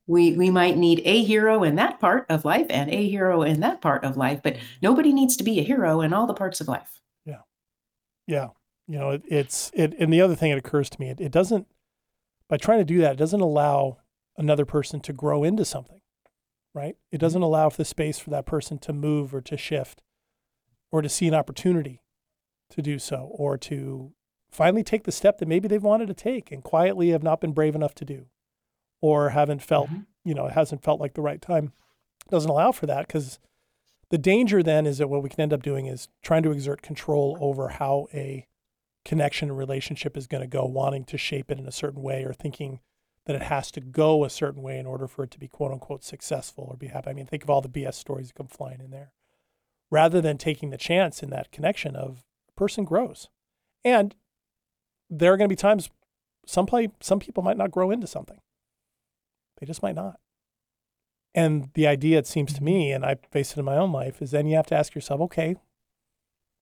we 0.06 0.36
we 0.36 0.50
might 0.50 0.76
need 0.76 1.00
a 1.04 1.22
hero 1.24 1.62
in 1.64 1.76
that 1.76 2.00
part 2.00 2.26
of 2.28 2.44
life 2.44 2.66
and 2.70 2.90
a 2.90 3.08
hero 3.08 3.42
in 3.42 3.60
that 3.60 3.80
part 3.80 4.04
of 4.04 4.16
life 4.16 4.40
but 4.42 4.56
nobody 4.82 5.12
needs 5.12 5.36
to 5.36 5.44
be 5.44 5.58
a 5.60 5.62
hero 5.62 6.00
in 6.02 6.12
all 6.12 6.26
the 6.26 6.34
parts 6.34 6.60
of 6.60 6.68
life 6.68 7.00
Yeah, 7.24 7.40
Yeah. 8.26 8.48
You 8.86 8.98
know, 8.98 9.10
it, 9.12 9.22
it's 9.26 9.70
it 9.72 9.94
and 9.98 10.12
the 10.12 10.20
other 10.20 10.34
thing 10.34 10.50
that 10.50 10.58
occurs 10.58 10.90
to 10.90 11.00
me, 11.00 11.08
it, 11.08 11.18
it 11.18 11.32
doesn't 11.32 11.66
by 12.50 12.58
trying 12.58 12.80
to 12.80 12.84
do 12.84 13.00
that, 13.00 13.12
it 13.12 13.18
doesn't 13.18 13.40
allow 13.40 13.96
another 14.36 14.64
person 14.64 15.00
to 15.00 15.12
grow 15.12 15.44
into 15.44 15.64
something. 15.64 16.00
Right? 16.74 16.96
It 17.12 17.18
doesn't 17.18 17.42
allow 17.42 17.68
for 17.70 17.76
the 17.76 17.84
space 17.84 18.18
for 18.18 18.30
that 18.30 18.46
person 18.46 18.78
to 18.80 18.92
move 18.92 19.32
or 19.32 19.40
to 19.42 19.56
shift 19.56 20.02
or 20.90 21.02
to 21.02 21.08
see 21.08 21.28
an 21.28 21.34
opportunity 21.34 22.02
to 22.70 22.82
do 22.82 22.98
so 22.98 23.28
or 23.32 23.56
to 23.58 24.12
finally 24.50 24.82
take 24.82 25.04
the 25.04 25.12
step 25.12 25.38
that 25.38 25.46
maybe 25.46 25.68
they've 25.68 25.82
wanted 25.84 26.06
to 26.08 26.14
take 26.14 26.50
and 26.50 26.64
quietly 26.64 27.10
have 27.10 27.22
not 27.22 27.40
been 27.40 27.52
brave 27.52 27.76
enough 27.76 27.94
to 27.94 28.04
do 28.04 28.26
or 29.00 29.30
haven't 29.30 29.62
felt, 29.62 29.88
Mhm. 29.88 30.06
you 30.24 30.34
know, 30.34 30.46
it 30.46 30.54
hasn't 30.54 30.82
felt 30.82 31.00
like 31.00 31.14
the 31.14 31.22
right 31.22 31.40
time. 31.40 31.72
It 32.26 32.30
doesn't 32.30 32.50
allow 32.50 32.72
for 32.72 32.86
that 32.86 33.06
because 33.06 33.38
the 34.10 34.18
danger 34.18 34.60
then 34.62 34.84
is 34.86 34.98
that 34.98 35.08
what 35.08 35.22
we 35.22 35.28
can 35.28 35.40
end 35.42 35.52
up 35.52 35.62
doing 35.62 35.86
is 35.86 36.08
trying 36.22 36.42
to 36.42 36.50
exert 36.50 36.82
control 36.82 37.36
over 37.40 37.68
how 37.68 38.08
a 38.12 38.48
connection 39.04 39.48
and 39.50 39.58
relationship 39.58 40.16
is 40.16 40.26
going 40.26 40.40
to 40.42 40.48
go, 40.48 40.64
wanting 40.64 41.04
to 41.04 41.18
shape 41.18 41.52
it 41.52 41.58
in 41.58 41.66
a 41.68 41.72
certain 41.72 42.02
way 42.02 42.24
or 42.24 42.32
thinking 42.32 42.80
that 43.26 43.36
it 43.36 43.42
has 43.42 43.70
to 43.72 43.80
go 43.80 44.24
a 44.24 44.30
certain 44.30 44.62
way 44.62 44.78
in 44.78 44.86
order 44.86 45.06
for 45.06 45.24
it 45.24 45.30
to 45.30 45.38
be 45.38 45.48
quote 45.48 45.72
unquote 45.72 46.04
successful 46.04 46.66
or 46.70 46.76
be 46.76 46.88
happy. 46.88 47.10
I 47.10 47.12
mean, 47.14 47.26
think 47.26 47.42
of 47.42 47.50
all 47.50 47.60
the 47.60 47.68
BS 47.68 47.94
stories 47.94 48.28
that 48.28 48.34
come 48.34 48.48
flying 48.48 48.80
in 48.80 48.90
there. 48.90 49.12
Rather 49.90 50.20
than 50.20 50.38
taking 50.38 50.70
the 50.70 50.76
chance 50.76 51.22
in 51.22 51.30
that 51.30 51.52
connection 51.52 51.94
of 51.94 52.24
person 52.56 52.84
grows. 52.84 53.28
And 53.84 54.14
there 55.08 55.32
are 55.32 55.36
going 55.36 55.48
to 55.48 55.52
be 55.52 55.56
times 55.56 55.90
some 56.46 56.66
play 56.66 56.88
some 57.00 57.20
people 57.20 57.42
might 57.42 57.56
not 57.56 57.70
grow 57.70 57.90
into 57.90 58.06
something. 58.06 58.40
They 59.58 59.66
just 59.66 59.82
might 59.82 59.94
not. 59.94 60.18
And 61.34 61.70
the 61.74 61.86
idea, 61.86 62.18
it 62.18 62.26
seems 62.26 62.52
to 62.54 62.62
me, 62.62 62.88
mm-hmm. 62.88 62.96
and 62.96 63.04
I 63.04 63.16
face 63.30 63.52
it 63.52 63.58
in 63.58 63.64
my 63.64 63.76
own 63.76 63.92
life, 63.92 64.22
is 64.22 64.30
then 64.30 64.46
you 64.46 64.56
have 64.56 64.66
to 64.66 64.76
ask 64.76 64.94
yourself, 64.94 65.20
okay, 65.22 65.56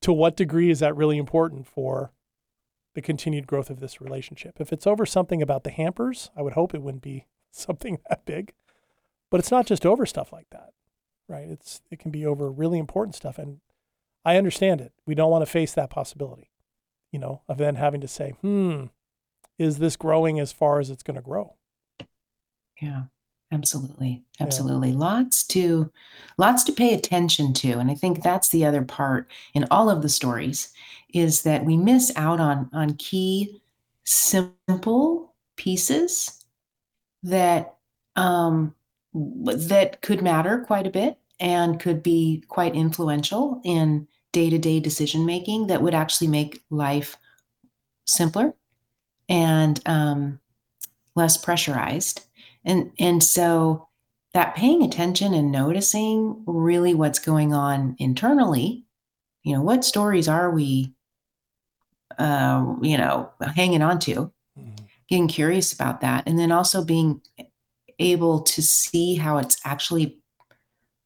to 0.01 0.13
what 0.13 0.37
degree 0.37 0.71
is 0.71 0.81
that 0.81 0.97
really 0.97 1.19
important 1.19 1.67
for 1.67 2.11
the 2.95 3.03
continued 3.03 3.47
growth 3.47 3.71
of 3.71 3.81
this 3.81 4.01
relationship? 4.01 4.61
If 4.61 4.73
it's 4.73 4.87
over 4.87 5.07
something 5.07 5.43
about 5.43 5.65
the 5.65 5.71
hampers, 5.71 6.31
I 6.37 6.43
would 6.43 6.55
hope 6.55 6.75
it 6.75 6.83
wouldn't 6.83 7.03
be 7.03 7.27
something 7.53 7.99
that 8.09 8.25
big. 8.25 8.53
But 9.31 9.41
it's 9.41 9.51
not 9.51 9.67
just 9.67 9.87
over 9.87 10.05
stuff 10.07 10.33
like 10.33 10.49
that, 10.51 10.71
right? 11.29 11.49
It's 11.49 11.81
it 11.91 11.99
can 11.99 12.11
be 12.11 12.27
over 12.27 12.51
really 12.51 12.79
important 12.79 13.15
stuff, 13.17 13.39
and 13.39 13.61
I 14.25 14.37
understand 14.37 14.81
it. 14.81 14.93
We 15.07 15.15
don't 15.15 15.31
want 15.31 15.43
to 15.43 15.51
face 15.51 15.73
that 15.75 15.91
possibility. 15.91 16.51
you 17.13 17.19
know, 17.19 17.43
of 17.49 17.59
then 17.59 17.77
having 17.77 18.01
to 18.01 18.09
say, 18.09 18.31
hmm, 18.41 18.85
is 19.59 19.79
this 19.79 19.97
growing 19.97 20.41
as 20.41 20.53
far 20.53 20.81
as 20.81 20.91
it's 20.91 21.03
going 21.03 21.17
to 21.17 21.23
grow? 21.23 21.57
Yeah, 22.81 23.05
absolutely. 23.53 24.25
Absolutely. 24.41 24.93
Lots 24.93 25.45
to 25.49 25.91
lots 26.39 26.65
to 26.65 26.73
pay 26.73 26.95
attention 26.95 27.53
to. 27.55 27.73
And 27.79 27.91
I 27.91 27.95
think 27.95 28.23
that's 28.23 28.49
the 28.49 28.65
other 28.65 28.83
part 28.83 29.31
in 29.55 29.67
all 29.71 29.91
of 29.91 30.03
the 30.03 30.09
stories 30.09 30.73
is 31.13 31.43
that 31.43 31.65
we 31.65 31.77
miss 31.77 32.13
out 32.17 32.41
on 32.41 32.69
on 32.73 32.95
key 32.95 33.63
simple 34.05 35.35
pieces 35.57 36.45
that 37.23 37.77
um 38.17 38.75
that 39.15 40.01
could 40.03 40.23
matter 40.23 40.65
quite 40.67 40.87
a 40.87 40.91
bit 40.91 41.19
and 41.39 41.81
could 41.81 42.03
be 42.03 42.43
quite 42.49 42.75
influential 42.75 43.61
in 43.65 44.07
day-to-day 44.33 44.81
decision 44.81 45.27
making 45.27 45.67
that 45.67 45.83
would 45.83 45.95
actually 45.95 46.29
make 46.29 46.63
life 46.71 47.17
simpler 48.07 48.55
and 49.29 49.81
um, 49.87 50.41
less 51.15 51.37
pressurized. 51.37 52.25
And 52.65 52.93
and 52.99 53.23
so 53.23 53.89
that 54.33 54.55
paying 54.55 54.83
attention 54.83 55.35
and 55.35 55.53
noticing 55.53 56.43
really 56.47 56.95
what's 56.95 57.19
going 57.19 57.53
on 57.53 57.97
internally 57.99 58.87
you 59.43 59.55
know 59.55 59.63
what 59.63 59.85
stories 59.85 60.29
are 60.29 60.51
we 60.51 60.95
uh, 62.19 62.75
you 62.83 62.97
know 62.97 63.31
hanging 63.55 63.83
on 63.83 63.99
to 64.01 64.33
Mhm. 64.59 64.77
getting 65.09 65.29
curious 65.29 65.73
about 65.73 66.01
that 66.03 66.25
and 66.27 66.39
then 66.39 66.53
also 66.53 66.85
being 66.85 67.21
able 67.99 68.41
to 68.43 68.63
see 68.63 69.15
how 69.17 69.39
it's 69.39 69.57
actually 69.65 70.19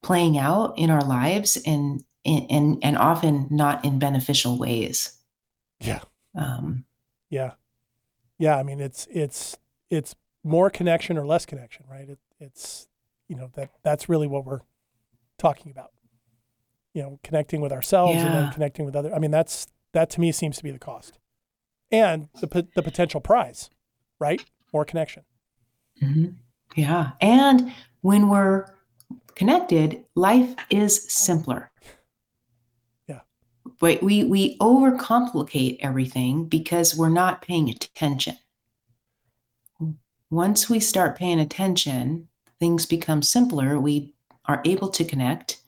playing 0.02 0.38
out 0.38 0.76
in 0.78 0.90
our 0.90 1.02
lives 1.04 1.56
and 1.66 2.04
and 2.24 2.78
and 2.82 2.96
often 2.98 3.46
not 3.50 3.84
in 3.84 3.98
beneficial 3.98 4.58
ways 4.58 5.12
Yeah. 5.80 6.00
um, 6.34 6.84
Yeah. 7.30 7.52
Yeah. 8.38 8.56
I 8.56 8.62
mean, 8.62 8.80
it's, 8.80 9.06
it's, 9.10 9.56
it's 9.90 10.14
more 10.44 10.70
connection 10.70 11.16
or 11.18 11.26
less 11.26 11.46
connection, 11.46 11.84
right? 11.90 12.08
It, 12.08 12.18
it's, 12.40 12.88
you 13.28 13.36
know, 13.36 13.50
that 13.54 13.70
that's 13.82 14.08
really 14.08 14.26
what 14.26 14.44
we're 14.44 14.60
talking 15.38 15.70
about. 15.70 15.92
You 16.94 17.02
know, 17.02 17.20
connecting 17.22 17.60
with 17.60 17.72
ourselves 17.72 18.22
and 18.24 18.34
then 18.34 18.50
connecting 18.50 18.84
with 18.86 18.96
other. 18.96 19.14
I 19.14 19.18
mean, 19.18 19.30
that's, 19.30 19.66
that 19.96 20.10
to 20.10 20.20
me 20.20 20.30
seems 20.30 20.58
to 20.58 20.62
be 20.62 20.70
the 20.70 20.78
cost 20.78 21.18
and 21.90 22.28
the, 22.40 22.46
po- 22.46 22.68
the 22.74 22.82
potential 22.82 23.18
prize, 23.18 23.70
right? 24.20 24.44
More 24.72 24.84
connection. 24.84 25.22
Mhm. 26.02 26.34
Yeah. 26.74 27.12
And 27.22 27.72
when 28.02 28.28
we're 28.28 28.66
connected, 29.34 30.04
life 30.14 30.54
is 30.68 31.10
simpler. 31.10 31.70
Yeah. 33.08 33.20
But 33.80 34.02
we 34.02 34.24
we 34.24 34.58
overcomplicate 34.58 35.78
everything 35.80 36.44
because 36.44 36.94
we're 36.94 37.08
not 37.08 37.40
paying 37.40 37.70
attention. 37.70 38.36
Once 40.28 40.68
we 40.68 40.78
start 40.78 41.16
paying 41.16 41.40
attention, 41.40 42.28
things 42.60 42.84
become 42.84 43.22
simpler. 43.22 43.80
We 43.80 44.12
are 44.44 44.60
able 44.66 44.88
to 44.90 45.04
connect 45.04 45.62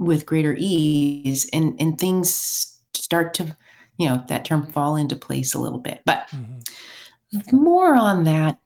with 0.00 0.24
greater 0.26 0.56
ease 0.58 1.48
and, 1.52 1.76
and 1.80 1.98
things 2.00 2.78
start 2.94 3.34
to, 3.34 3.56
you 3.98 4.08
know, 4.08 4.24
that 4.28 4.44
term 4.44 4.66
fall 4.66 4.96
into 4.96 5.14
place 5.14 5.54
a 5.54 5.60
little 5.60 5.78
bit. 5.78 6.00
But 6.06 6.26
Mhm. 6.28 7.52
more 7.52 7.94
on 7.94 8.24
that 8.24 8.58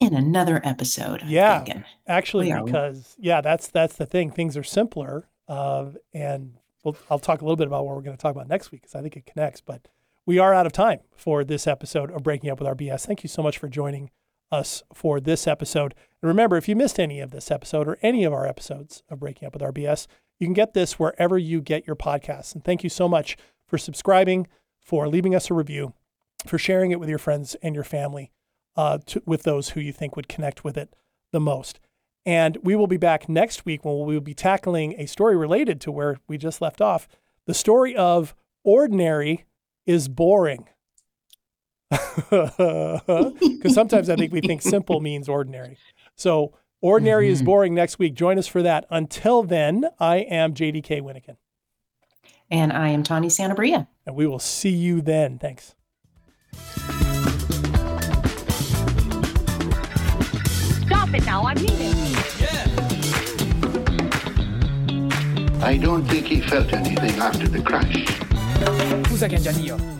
in 0.00 0.14
another 0.14 0.60
episode. 0.64 1.22
I'm 1.22 1.28
Yeah. 1.28 1.82
Actually, 2.06 2.52
we- 2.52 2.62
because 2.62 3.14
yeah, 3.18 3.40
that's 3.40 3.68
that's 3.68 3.96
the 3.96 4.06
thing. 4.06 4.30
Things 4.30 4.56
are 4.56 4.62
simpler, 4.64 5.28
uh, 5.48 5.90
and 6.12 6.54
we'll, 6.82 6.96
I'll 7.10 7.18
talk 7.18 7.40
a 7.40 7.44
little 7.44 7.56
bit 7.56 7.66
about 7.66 7.84
what 7.86 7.94
we're 7.94 8.02
going 8.02 8.16
to 8.16 8.20
talk 8.20 8.34
about 8.34 8.48
next 8.48 8.72
week 8.72 8.82
because 8.82 8.94
I 8.94 9.02
think 9.02 9.16
it 9.16 9.26
connects. 9.26 9.60
But 9.60 9.88
we 10.26 10.38
are 10.38 10.52
out 10.54 10.66
of 10.66 10.72
time 10.72 11.00
for 11.14 11.44
this 11.44 11.66
episode 11.66 12.10
of 12.10 12.22
Breaking 12.22 12.50
Up 12.50 12.58
with 12.58 12.66
Our 12.66 12.74
BS. 12.74 13.06
Thank 13.06 13.22
you 13.22 13.28
so 13.28 13.42
much 13.42 13.58
for 13.58 13.68
joining 13.68 14.10
us 14.50 14.82
for 14.92 15.20
this 15.20 15.46
episode. 15.46 15.94
And 16.24 16.28
remember, 16.30 16.56
if 16.56 16.70
you 16.70 16.74
missed 16.74 16.98
any 16.98 17.20
of 17.20 17.32
this 17.32 17.50
episode 17.50 17.86
or 17.86 17.98
any 18.00 18.24
of 18.24 18.32
our 18.32 18.46
episodes 18.46 19.02
of 19.10 19.20
Breaking 19.20 19.46
Up 19.46 19.52
with 19.52 19.62
Our 19.62 19.72
BS, 19.72 20.06
you 20.40 20.46
can 20.46 20.54
get 20.54 20.72
this 20.72 20.98
wherever 20.98 21.36
you 21.36 21.60
get 21.60 21.86
your 21.86 21.96
podcasts. 21.96 22.54
And 22.54 22.64
thank 22.64 22.82
you 22.82 22.88
so 22.88 23.06
much 23.06 23.36
for 23.68 23.76
subscribing, 23.76 24.46
for 24.80 25.06
leaving 25.06 25.34
us 25.34 25.50
a 25.50 25.54
review, 25.54 25.92
for 26.46 26.56
sharing 26.56 26.92
it 26.92 26.98
with 26.98 27.10
your 27.10 27.18
friends 27.18 27.56
and 27.62 27.74
your 27.74 27.84
family, 27.84 28.32
uh, 28.74 29.00
to, 29.04 29.22
with 29.26 29.42
those 29.42 29.68
who 29.68 29.80
you 29.80 29.92
think 29.92 30.16
would 30.16 30.26
connect 30.26 30.64
with 30.64 30.78
it 30.78 30.96
the 31.30 31.40
most. 31.40 31.78
And 32.24 32.56
we 32.62 32.74
will 32.74 32.86
be 32.86 32.96
back 32.96 33.28
next 33.28 33.66
week 33.66 33.84
when 33.84 34.06
we 34.06 34.14
will 34.14 34.22
be 34.22 34.32
tackling 34.32 34.94
a 34.98 35.04
story 35.04 35.36
related 35.36 35.78
to 35.82 35.92
where 35.92 36.20
we 36.26 36.38
just 36.38 36.62
left 36.62 36.80
off 36.80 37.06
the 37.44 37.52
story 37.52 37.94
of 37.94 38.34
ordinary 38.62 39.44
is 39.84 40.08
boring. 40.08 40.70
Because 42.30 43.74
sometimes 43.74 44.10
I 44.10 44.16
think 44.16 44.32
we 44.32 44.40
think 44.40 44.62
simple 44.62 45.00
means 45.00 45.28
ordinary. 45.28 45.76
So, 46.16 46.54
Ordinary 46.80 47.26
mm-hmm. 47.26 47.32
is 47.32 47.42
Boring 47.42 47.74
next 47.74 47.98
week. 47.98 48.14
Join 48.14 48.38
us 48.38 48.46
for 48.46 48.62
that. 48.62 48.84
Until 48.90 49.42
then, 49.42 49.86
I 49.98 50.18
am 50.18 50.52
JDK 50.52 51.00
Winnikin. 51.00 51.36
And 52.50 52.72
I 52.72 52.88
am 52.88 53.02
Tawny 53.02 53.28
Santabria. 53.28 53.86
And 54.04 54.14
we 54.14 54.26
will 54.26 54.38
see 54.38 54.68
you 54.68 55.00
then. 55.00 55.38
Thanks. 55.38 55.74
Stop 60.84 61.14
it 61.14 61.24
now. 61.24 61.44
I 61.44 61.54
mean 61.54 61.70
it. 61.70 62.40
Yeah. 62.40 62.84
I 65.66 65.78
don't 65.78 66.04
think 66.04 66.26
he 66.26 66.42
felt 66.42 66.70
anything 66.74 67.18
after 67.18 67.48
the 67.48 67.62
crash. 67.62 68.04
Scusa, 69.04 69.28
Gian 69.42 69.93